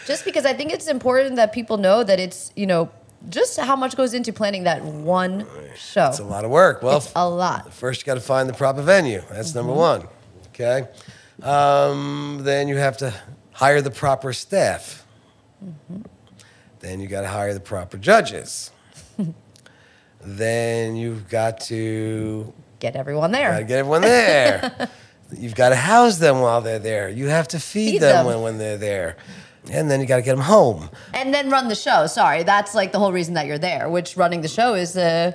[0.07, 2.91] just because I think it's important that people know that it's, you know,
[3.29, 6.09] just how much goes into planning that one show.
[6.09, 6.83] It's a lot of work.
[6.83, 7.73] Well, It's a lot.
[7.73, 9.23] First, you got to find the proper venue.
[9.31, 9.59] That's mm-hmm.
[9.59, 10.07] number one.
[10.49, 10.87] Okay.
[11.43, 13.13] Um, then you have to
[13.53, 15.05] hire the proper staff.
[15.65, 16.03] Mm-hmm.
[16.81, 18.71] Then you got to hire the proper judges.
[20.25, 23.63] then you've got to Get everyone there.
[23.63, 24.89] get everyone there.
[25.37, 27.09] you've got to house them while they're there.
[27.09, 28.27] You have to feed, Feed them, them.
[28.27, 29.17] When, when they're there.
[29.71, 30.91] And then you got to get them home.
[31.15, 32.07] And then run the show.
[32.09, 35.33] Sorry, that's like the whole reason that you're there, which running the show is uh,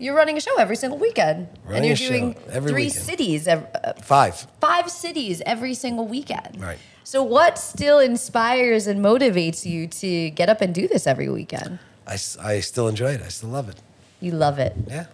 [0.00, 1.46] you're running a show every single weekend.
[1.64, 3.04] Running and you're show doing every three weekend.
[3.04, 4.46] cities, ev- uh, Five.
[4.60, 6.60] five cities every single weekend.
[6.60, 6.78] Right.
[7.04, 11.78] So, what still inspires and motivates you to get up and do this every weekend?
[12.06, 13.22] I, s- I still enjoy it.
[13.22, 13.76] I still love it.
[14.20, 14.74] You love it.
[14.88, 15.06] Yeah.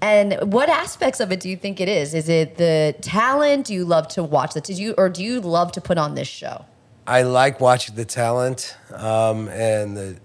[0.00, 2.14] And what aspects of it do you think it is?
[2.14, 3.66] Is it the talent?
[3.66, 4.60] Do you love to watch the?
[4.60, 6.64] Did you or do you love to put on this show?
[7.06, 10.16] I like watching the talent um, and the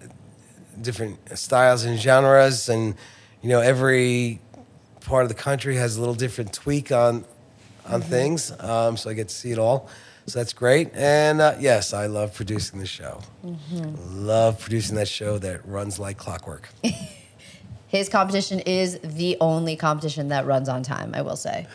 [0.81, 2.95] different styles and genres, and
[3.41, 4.39] you know, every
[5.01, 7.25] part of the country has a little different tweak on
[7.85, 8.51] on things.
[8.59, 9.89] Um, so I get to see it all.
[10.27, 10.91] So that's great.
[10.93, 13.21] And uh, yes, I love producing the show.
[14.09, 16.69] Love producing that show that runs like clockwork.
[17.91, 21.11] His competition is the only competition that runs on time.
[21.13, 21.67] I will say.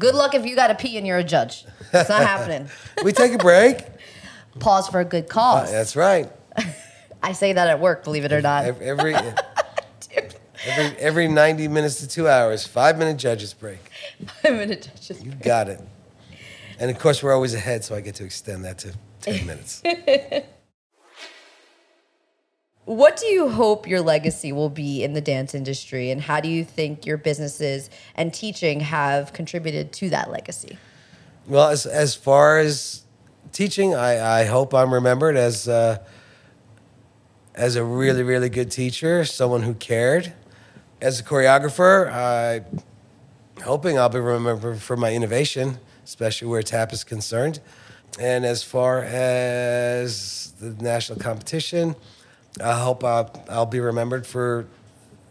[0.00, 1.64] Good luck if you got to pee and you're a judge.
[1.92, 2.68] It's not happening.
[3.04, 3.78] we take a break.
[4.58, 5.68] Pause for a good cause.
[5.68, 6.28] Uh, that's right.
[7.22, 8.64] I say that at work, believe it or not.
[8.64, 9.14] Ev- Every
[10.64, 13.78] every every ninety minutes to two hours, five minute judges break.
[14.42, 15.22] Five minute gonna judge this.
[15.22, 15.80] You got it.
[16.80, 19.82] And of course, we're always ahead, so I get to extend that to ten minutes.
[22.90, 26.48] What do you hope your legacy will be in the dance industry, and how do
[26.48, 30.76] you think your businesses and teaching have contributed to that legacy?
[31.46, 33.04] Well, as as far as
[33.52, 35.98] teaching, I, I hope I'm remembered as uh,
[37.54, 40.32] as a really really good teacher, someone who cared.
[41.00, 42.82] As a choreographer, I'm
[43.62, 47.60] hoping I'll be remembered for my innovation, especially where tap is concerned.
[48.18, 51.94] And as far as the national competition,
[52.62, 54.66] I hope I'll, I'll be remembered for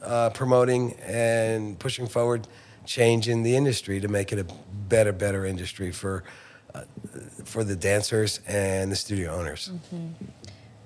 [0.01, 2.47] uh, promoting and pushing forward
[2.85, 4.45] change in the industry to make it a
[4.87, 6.23] better, better industry for
[6.73, 6.81] uh,
[7.45, 9.71] for the dancers and the studio owners.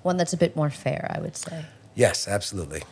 [0.02, 1.64] One that's a bit more fair, I would say.
[1.94, 2.82] Yes, absolutely.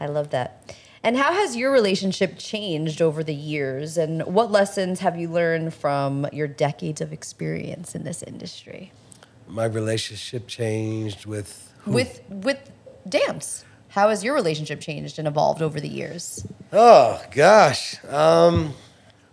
[0.00, 0.74] I love that.
[1.02, 3.96] And how has your relationship changed over the years?
[3.98, 8.90] And what lessons have you learned from your decades of experience in this industry?
[9.48, 11.92] My relationship changed with who?
[11.92, 12.70] With with
[13.08, 13.64] dance.
[13.88, 16.46] How has your relationship changed and evolved over the years?
[16.72, 18.02] Oh gosh.
[18.06, 18.74] Um,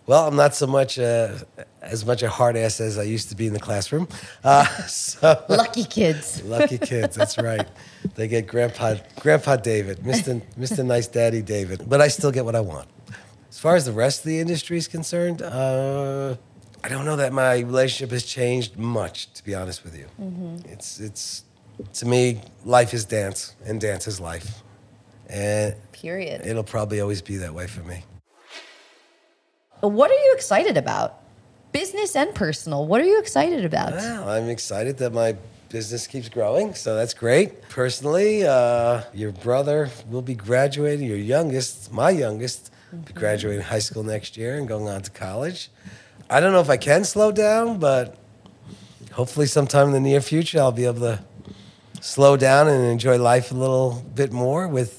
[0.06, 1.36] well, I'm not so much uh,
[1.82, 4.08] as much a hard ass as I used to be in the classroom.
[4.44, 6.44] Uh, so Lucky kids.
[6.46, 7.16] lucky kids.
[7.16, 7.68] That's right.
[8.16, 10.42] They get Grandpa Grandpa David, Mr.
[10.60, 10.86] Mr.
[10.86, 11.90] Nice Daddy David.
[11.90, 12.88] But I still get what I want.
[13.50, 16.36] As far as the rest of the industry is concerned, uh,
[16.84, 19.32] I don't know that my relationship has changed much.
[19.34, 20.08] To be honest with you,
[20.66, 21.44] it's it's
[21.94, 24.64] to me, life is dance, and dance is life,
[25.28, 26.46] and Period.
[26.46, 28.04] it'll probably always be that way for me.
[29.82, 31.20] What are you excited about?
[31.72, 32.86] Business and personal.
[32.86, 33.94] What are you excited about?
[33.94, 35.36] Well, I'm excited that my
[35.70, 37.62] business keeps growing, so that's great.
[37.70, 43.80] Personally, uh, your brother will be graduating, your youngest, my youngest, will be graduating high
[43.80, 45.70] school next year and going on to college.
[46.32, 48.16] I don't know if I can slow down, but
[49.12, 51.20] hopefully, sometime in the near future, I'll be able to
[52.00, 54.98] slow down and enjoy life a little bit more with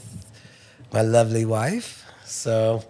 [0.92, 2.05] my lovely wife.
[2.27, 2.85] So,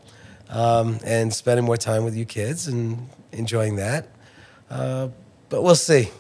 [0.49, 4.09] um, and spending more time with you kids and enjoying that.
[4.69, 5.11] Uh,
[5.49, 6.11] but we'll see.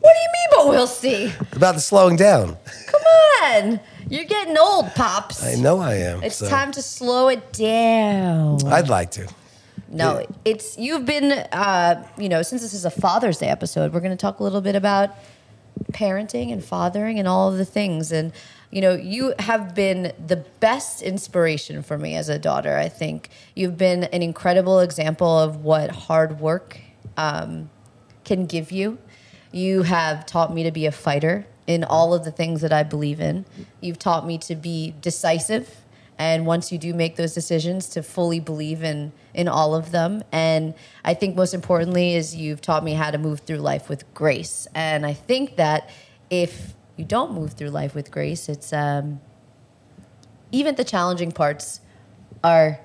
[0.00, 1.32] What do you mean, but we'll see?
[1.52, 2.56] About the slowing down.
[2.86, 3.02] Come
[3.44, 3.80] on.
[4.08, 5.44] You're getting old, Pops.
[5.44, 6.24] I know I am.
[6.24, 8.66] It's so time to slow it down.
[8.66, 9.28] I'd like to.
[9.88, 10.26] No, Yeah.
[10.44, 14.16] it's you've been uh, you know, since this is a Father's Day episode, we're gonna
[14.16, 15.10] talk a little bit about
[15.92, 18.12] parenting and fathering and all of the things.
[18.12, 18.32] And
[18.70, 22.76] you know, you have been the best inspiration for me as a daughter.
[22.76, 26.78] I think you've been an incredible example of what hard work
[27.16, 27.70] um,
[28.24, 28.98] can give you.
[29.52, 32.82] You have taught me to be a fighter in all of the things that I
[32.82, 33.44] believe in.
[33.80, 35.82] You've taught me to be decisive
[36.18, 40.22] and once you do make those decisions to fully believe in in all of them
[40.32, 44.02] and i think most importantly is you've taught me how to move through life with
[44.14, 45.88] grace and i think that
[46.30, 49.20] if you don't move through life with grace it's um,
[50.50, 51.80] even the challenging parts
[52.42, 52.80] are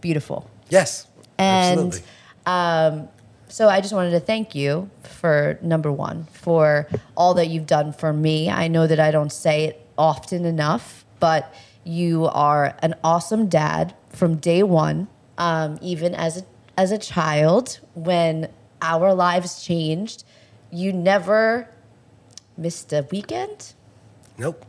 [0.00, 1.06] beautiful Yes.
[1.38, 2.02] and absolutely.
[2.46, 3.08] um,
[3.48, 7.92] so I just wanted to thank you for number one, for all that you've done
[7.92, 8.50] for me.
[8.50, 13.94] I know that I don't say it often enough, but you are an awesome dad
[14.10, 15.06] from day one,
[15.38, 16.42] um, even as a,
[16.76, 18.48] as a child when
[18.82, 20.24] our lives changed.
[20.70, 21.68] You never
[22.56, 23.74] missed a weekend.
[24.38, 24.64] Nope.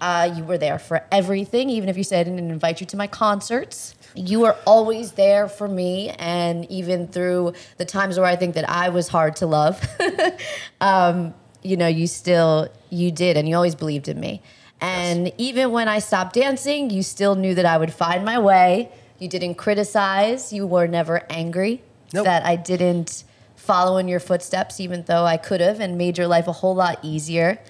[0.00, 2.96] Uh, you were there for everything, even if you said I didn't invite you to
[2.96, 3.94] my concerts.
[4.16, 8.68] You were always there for me, and even through the times where I think that
[8.68, 9.80] I was hard to love,
[10.80, 14.42] um, you know, you still you did, and you always believed in me.
[14.80, 18.90] And even when I stopped dancing, you still knew that I would find my way.
[19.22, 20.52] You didn't criticize.
[20.52, 21.80] You were never angry
[22.12, 22.24] Nope.
[22.24, 23.22] that I didn't
[23.54, 26.74] follow in your footsteps, even though I could have, and made your life a whole
[26.74, 27.60] lot easier.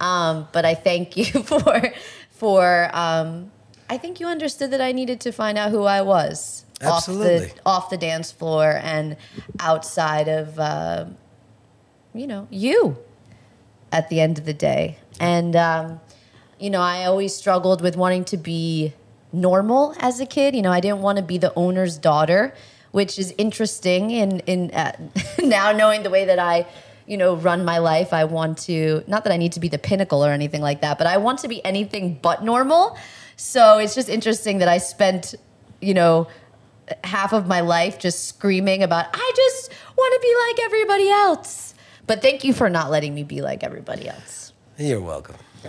[0.00, 1.92] Um, but I thank you for
[2.32, 2.90] for.
[2.92, 3.52] Um,
[3.88, 7.46] I think you understood that I needed to find out who I was Absolutely.
[7.46, 9.16] off the off the dance floor and
[9.60, 11.04] outside of uh,
[12.12, 12.98] you know you
[13.92, 14.98] at the end of the day.
[15.20, 16.00] And um,
[16.58, 18.94] you know, I always struggled with wanting to be
[19.32, 20.54] normal as a kid.
[20.54, 22.54] You know, I didn't want to be the owner's daughter,
[22.92, 24.10] which is interesting.
[24.10, 24.92] In in uh,
[25.42, 26.66] now knowing the way that I,
[27.06, 29.78] you know, run my life, I want to not that I need to be the
[29.78, 32.96] pinnacle or anything like that, but I want to be anything but normal.
[33.36, 35.34] So it's just interesting that I spent,
[35.80, 36.26] you know,
[37.04, 41.74] half of my life just screaming about I just want to be like everybody else.
[42.06, 44.52] But thank you for not letting me be like everybody else.
[44.78, 45.36] You're welcome.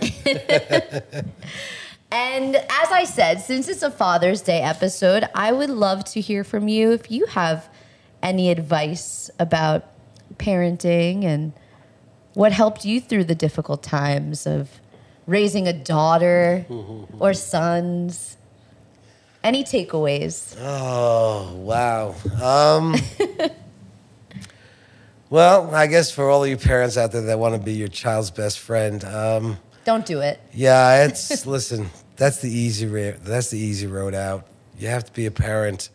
[2.12, 6.42] And as I said, since it's a Father's Day episode, I would love to hear
[6.42, 7.68] from you if you have
[8.22, 9.84] any advice about
[10.36, 11.52] parenting and
[12.34, 14.80] what helped you through the difficult times of
[15.26, 16.66] raising a daughter
[17.18, 18.36] or sons.
[19.42, 20.54] Any takeaways?
[20.60, 22.14] Oh, wow.
[22.42, 22.94] Um,
[25.30, 27.88] well, I guess for all of you parents out there that want to be your
[27.88, 29.58] child's best friend, um,
[29.90, 30.38] Don't do it.
[30.52, 31.90] yeah, it's listen.
[32.14, 32.86] That's the easy.
[32.86, 34.46] Ra- that's the easy road out.
[34.78, 35.88] You have to be a parent.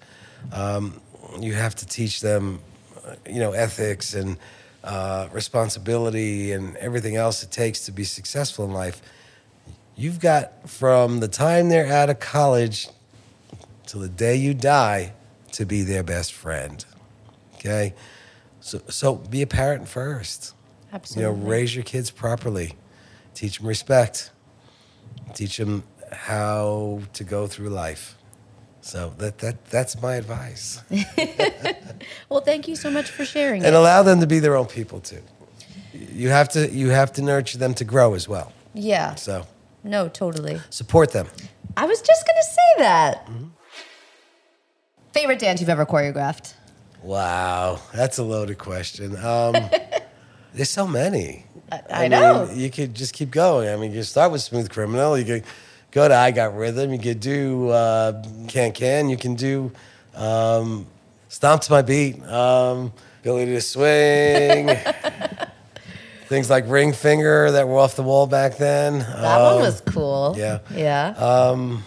[0.51, 0.99] Um,
[1.39, 2.59] you have to teach them,
[3.07, 4.35] uh, you know, ethics and
[4.83, 9.01] uh, responsibility and everything else it takes to be successful in life.
[9.95, 12.89] You've got from the time they're out of college
[13.87, 15.13] till the day you die
[15.53, 16.83] to be their best friend.
[17.55, 17.93] Okay,
[18.59, 20.53] so so be a parent first.
[20.91, 21.31] Absolutely.
[21.31, 22.73] You know, raise your kids properly,
[23.35, 24.31] teach them respect,
[25.35, 28.15] teach them how to go through life.
[28.81, 30.79] So that that that's my advice,
[32.29, 33.77] well, thank you so much for sharing and it.
[33.77, 35.21] allow them to be their own people too.
[35.93, 38.51] You have to you have to nurture them to grow as well.
[38.75, 39.15] Yeah.
[39.15, 39.47] So
[39.83, 40.61] No, totally.
[40.69, 41.27] support them.
[41.77, 43.27] I was just going to say that.
[45.13, 46.53] Favorite dance you've ever choreographed?
[47.01, 49.15] Wow, that's a loaded question.
[49.17, 49.55] Um,
[50.55, 51.45] there's so many.
[51.71, 52.49] I, I mean, know.
[52.53, 53.67] you could just keep going.
[53.69, 55.17] I mean, you start with Smooth Criminal.
[55.17, 55.43] You could
[55.91, 56.93] go to I Got Rhythm.
[56.93, 59.09] You could do uh, Can Can.
[59.09, 59.71] You can do
[60.15, 60.85] um,
[61.29, 62.21] Stomp to My Beat.
[62.23, 64.69] Um, Ability to Swing.
[66.27, 68.99] Things like Ring Finger that were off the wall back then.
[68.99, 70.35] That one was cool.
[70.37, 70.59] yeah.
[70.73, 71.09] Yeah.
[71.17, 71.83] Um,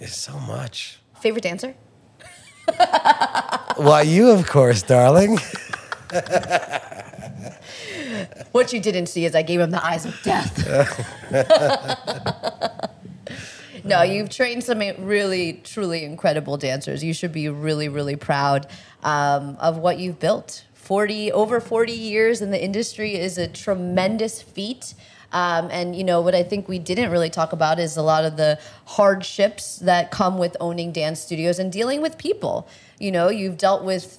[0.00, 0.98] It's so much.
[1.20, 1.74] Favorite dancer?
[3.76, 5.38] Why, you, of course, darling.
[8.52, 10.66] What you didn't see is I gave him the eyes of death.
[13.84, 17.04] no, you've trained some really, truly incredible dancers.
[17.04, 18.66] You should be really, really proud
[19.02, 20.64] um, of what you've built.
[20.74, 24.94] 40, over 40 years in the industry is a tremendous feat.
[25.32, 28.24] Um, and you know what I think we didn't really talk about is a lot
[28.24, 32.68] of the hardships that come with owning dance studios and dealing with people.
[32.98, 34.18] You know, you've dealt with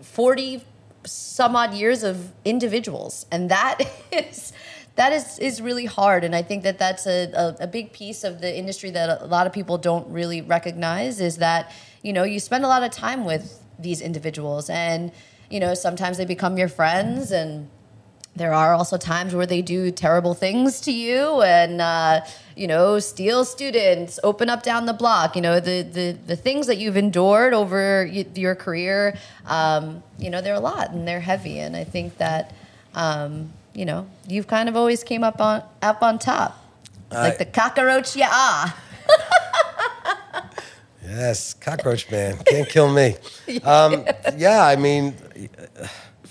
[0.00, 0.64] 40
[1.04, 3.26] some odd years of individuals.
[3.30, 3.80] And that
[4.12, 4.52] is
[4.96, 6.24] that is is really hard.
[6.24, 9.26] And i think that that's a, a, a big piece of the industry that a
[9.26, 11.72] lot of people don't really recognize is that
[12.02, 14.70] you know you spend a lot of time with these individuals.
[14.70, 15.12] And
[15.50, 17.68] you know sometimes they become your friends and
[18.34, 22.20] there are also times where they do terrible things to you and uh,
[22.56, 26.66] you know steal students open up down the block you know the the, the things
[26.66, 29.16] that you've endured over your career
[29.46, 32.54] um, you know they're a lot and they're heavy and i think that
[32.94, 36.58] um, you know you've kind of always came up on up on top
[37.10, 38.78] like the cockroach yeah ah.
[41.04, 43.16] Yes, cockroach man can't kill me.
[43.64, 44.06] Um,
[44.38, 45.14] yeah, I mean,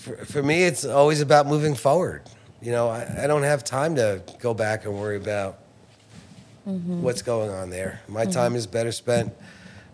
[0.02, 2.24] for, for me, it's always about moving forward.
[2.62, 5.60] You know, I, I don't have time to go back and worry about
[6.68, 7.02] mm-hmm.
[7.02, 8.02] what's going on there.
[8.08, 8.32] My mm-hmm.
[8.32, 9.34] time is better spent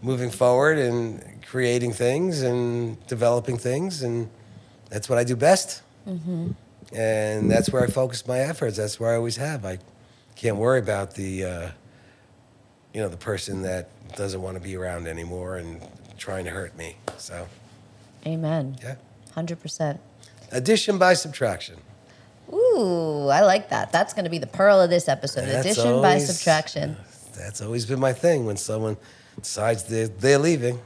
[0.01, 4.29] moving forward and creating things and developing things, and
[4.89, 5.81] that's what I do best.
[6.07, 6.51] Mm-hmm.
[6.93, 8.77] And that's where I focus my efforts.
[8.77, 9.65] That's where I always have.
[9.65, 9.79] I
[10.35, 11.43] can't worry about the.
[11.43, 11.69] Uh,
[12.97, 15.79] you know, the person that doesn't want to be around anymore and
[16.17, 16.95] trying to hurt me.
[17.17, 17.47] So,
[18.25, 18.95] amen yeah.
[19.37, 19.99] 100%
[20.51, 21.75] Addition by subtraction.
[22.51, 26.01] ooh i like that that's going to be the pearl of this episode That's addition
[26.01, 26.97] by subtraction
[27.35, 28.97] That's always been my thing when someone
[29.39, 30.79] decides they're, they're leaving.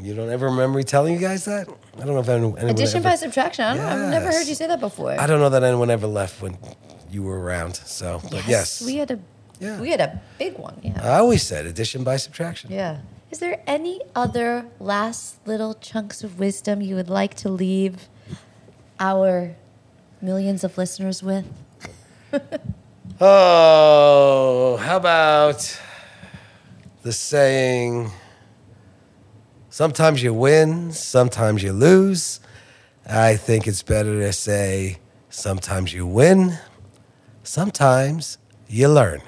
[0.00, 1.68] You don't ever remember me telling you guys that?
[1.96, 4.30] I don't know if anyone, anyone addition ever, by subtraction i don't know i've never
[4.32, 6.56] heard you say that before I don't know that anyone ever left when
[7.10, 7.74] you were around.
[7.76, 8.82] So, but yes.
[8.84, 9.18] we had a
[9.60, 9.80] Yeah.
[9.80, 10.76] we had a big one.
[10.82, 12.70] Yeah, I always said addition by subtraction.
[12.72, 12.98] yeah.
[13.34, 18.08] Is there any other last little chunks of wisdom you would like to leave
[19.00, 19.56] our
[20.22, 21.44] millions of listeners with?
[23.20, 25.80] Oh, how about
[27.02, 28.12] the saying,
[29.68, 32.38] sometimes you win, sometimes you lose.
[33.04, 36.56] I think it's better to say, sometimes you win,
[37.42, 39.22] sometimes you learn.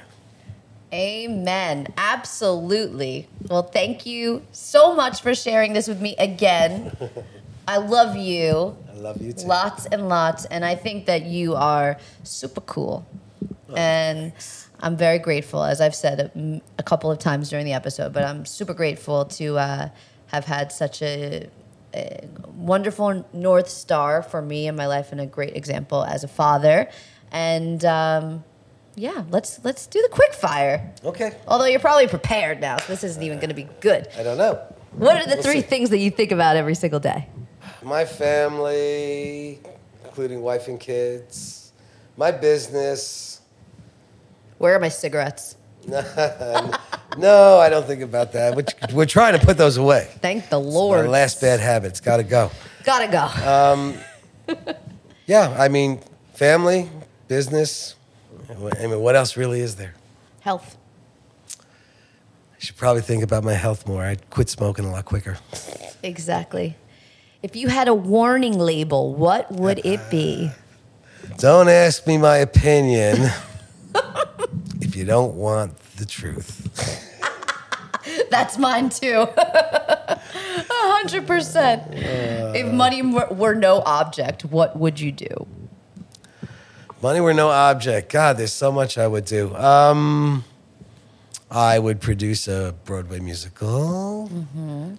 [0.93, 1.89] Amen.
[1.97, 3.29] Absolutely.
[3.49, 6.97] Well, thank you so much for sharing this with me again.
[7.69, 8.77] I love you.
[8.93, 9.47] I love you too.
[9.47, 10.45] Lots and lots.
[10.45, 13.05] And I think that you are super cool.
[13.77, 14.33] and
[14.81, 18.23] I'm very grateful, as I've said a, a couple of times during the episode, but
[18.23, 19.89] I'm super grateful to uh,
[20.29, 21.49] have had such a,
[21.95, 26.29] a wonderful North Star for me in my life and a great example as a
[26.29, 26.89] father.
[27.33, 28.45] And um,
[28.97, 30.93] yeah, let's let's do the quick fire.
[31.05, 31.37] Okay.
[31.47, 34.09] Although you're probably prepared now, so this isn't even going to be good.
[34.19, 34.59] I don't know.
[34.93, 35.67] What are the We'll three see.
[35.67, 37.29] things that you think about every single day?
[37.83, 39.61] My family,
[40.05, 41.73] including wife and kids,
[42.17, 43.41] my business.
[44.59, 45.57] Where are my cigarettes?
[45.87, 48.55] No, I don't think about that.
[48.57, 50.09] We're, we're trying to put those away.
[50.21, 51.09] Thank the My Lord.
[51.09, 52.01] last bad habits.
[52.01, 52.51] Got to go.
[52.85, 53.29] Gotta go.
[53.49, 53.95] Um,
[55.27, 56.01] yeah, I mean,
[56.35, 56.89] family,
[57.29, 57.95] business.
[58.49, 59.95] I mean, what else really is there?
[60.41, 60.77] Health.
[61.59, 64.03] I should probably think about my health more.
[64.03, 65.39] I'd quit smoking a lot quicker.
[66.03, 66.77] Exactly.
[67.43, 70.51] If you had a warning label, what would it be?
[71.39, 73.19] Don't ask me my opinion
[74.81, 76.63] if you don't want the truth.
[78.31, 79.27] That's mine too.
[79.37, 80.21] A
[80.69, 81.83] hundred percent.
[81.93, 85.47] If money were, were no object, what would you do?
[87.07, 88.11] Money were no object.
[88.11, 89.55] God, there's so much I would do.
[89.55, 90.43] Um,
[91.49, 94.29] I would produce a Broadway musical,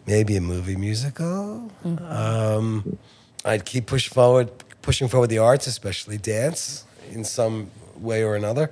[0.06, 1.70] maybe a movie musical.
[1.84, 2.98] Um,
[3.44, 4.50] I'd keep push forward,
[4.82, 8.72] pushing forward the arts, especially dance, in some way or another.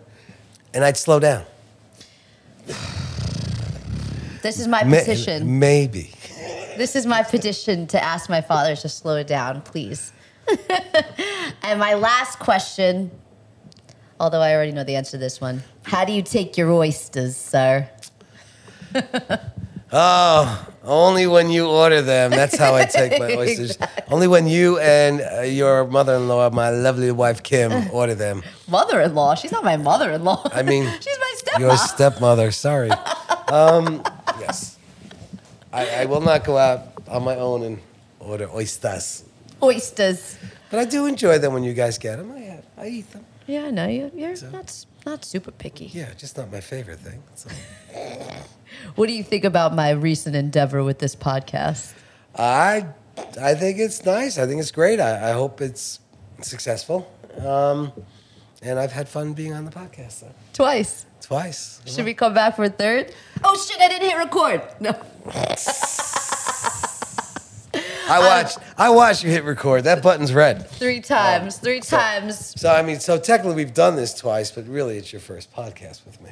[0.73, 1.43] And I'd slow down.
[4.43, 5.59] This is my petition.
[5.59, 6.13] maybe.
[6.77, 10.13] This is my petition to ask my father to slow it down, please.
[11.63, 13.11] and my last question,
[14.19, 17.35] although I already know the answer to this one how do you take your oysters,
[17.35, 17.89] sir?
[19.97, 22.31] Oh, only when you order them.
[22.31, 23.77] That's how I take my oysters.
[24.09, 28.43] Only when you and uh, your mother-in-law, my lovely wife Kim, order them.
[28.67, 29.35] Mother in law?
[29.35, 30.43] She's not my mother in law.
[30.51, 32.51] I mean, she's my Your stepmother.
[32.51, 32.89] Sorry.
[33.47, 34.03] Um,
[34.39, 34.77] yes,
[35.71, 37.79] I, I will not go out on my own and
[38.19, 39.23] order oysters,
[39.61, 40.37] Oysters.
[40.71, 42.31] but I do enjoy them when you guys get them.
[42.31, 43.23] I, I eat them.
[43.47, 44.11] Yeah, I know you.
[44.15, 45.85] You're So- not, not super picky.
[45.93, 47.21] Yeah, just not my favorite thing.
[47.35, 47.49] So
[48.95, 51.93] What do you think about my recent endeavor with this podcast?
[52.37, 52.87] I,
[53.41, 54.37] I think it's nice.
[54.37, 54.99] I think it's great.
[54.99, 55.99] I, I hope it's
[56.41, 57.09] successful.
[57.45, 57.91] Um,
[58.61, 60.27] and I've had fun being on the podcast so.
[60.53, 61.05] Twice.
[61.21, 61.81] twice.
[61.85, 63.13] Should we come back for a third?
[63.43, 63.79] Oh shit!
[63.81, 64.61] I didn't hit record.
[64.79, 64.91] No.
[68.07, 68.57] I um, watched.
[68.77, 69.83] I watched you hit record.
[69.85, 70.67] That button's red.
[70.69, 71.57] Three times.
[71.57, 72.59] Three times.
[72.59, 76.05] So I mean, so technically we've done this twice, but really it's your first podcast
[76.05, 76.31] with me.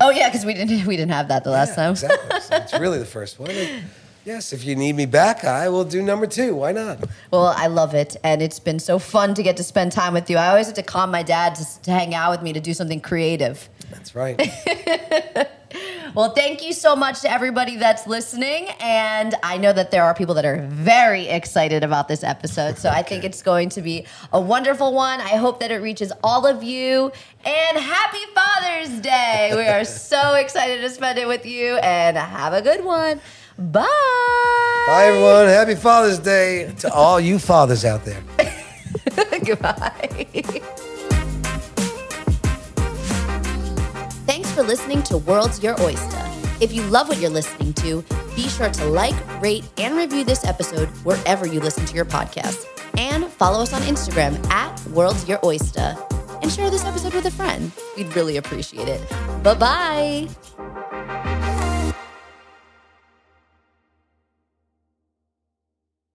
[0.00, 1.90] Oh yeah, because we didn't we didn't have that the last Yeah, time.
[1.92, 2.40] Exactly.
[2.40, 3.50] So it's really the first one.
[3.50, 3.84] And
[4.24, 6.54] yes, if you need me back, I will do number two.
[6.54, 7.04] Why not?
[7.30, 10.28] Well, I love it, and it's been so fun to get to spend time with
[10.30, 10.36] you.
[10.36, 12.74] I always have to calm my dad to, to hang out with me to do
[12.74, 13.68] something creative.
[13.90, 14.38] That's right.
[16.14, 18.68] Well, thank you so much to everybody that's listening.
[18.80, 22.78] And I know that there are people that are very excited about this episode.
[22.78, 25.20] So I think it's going to be a wonderful one.
[25.20, 27.12] I hope that it reaches all of you.
[27.44, 29.52] And happy Father's Day.
[29.54, 31.76] We are so excited to spend it with you.
[31.76, 33.20] And have a good one.
[33.58, 33.86] Bye.
[34.86, 35.46] Bye, everyone.
[35.46, 38.22] Happy Father's Day to all you fathers out there.
[39.44, 40.70] Goodbye.
[44.30, 46.24] Thanks for listening to World's Your Oyster.
[46.60, 48.04] If you love what you're listening to,
[48.36, 52.64] be sure to like, rate, and review this episode wherever you listen to your podcast.
[52.96, 55.96] And follow us on Instagram at World's Your Oyster.
[56.42, 57.72] And share this episode with a friend.
[57.96, 59.00] We'd really appreciate it.
[59.42, 60.28] Bye bye.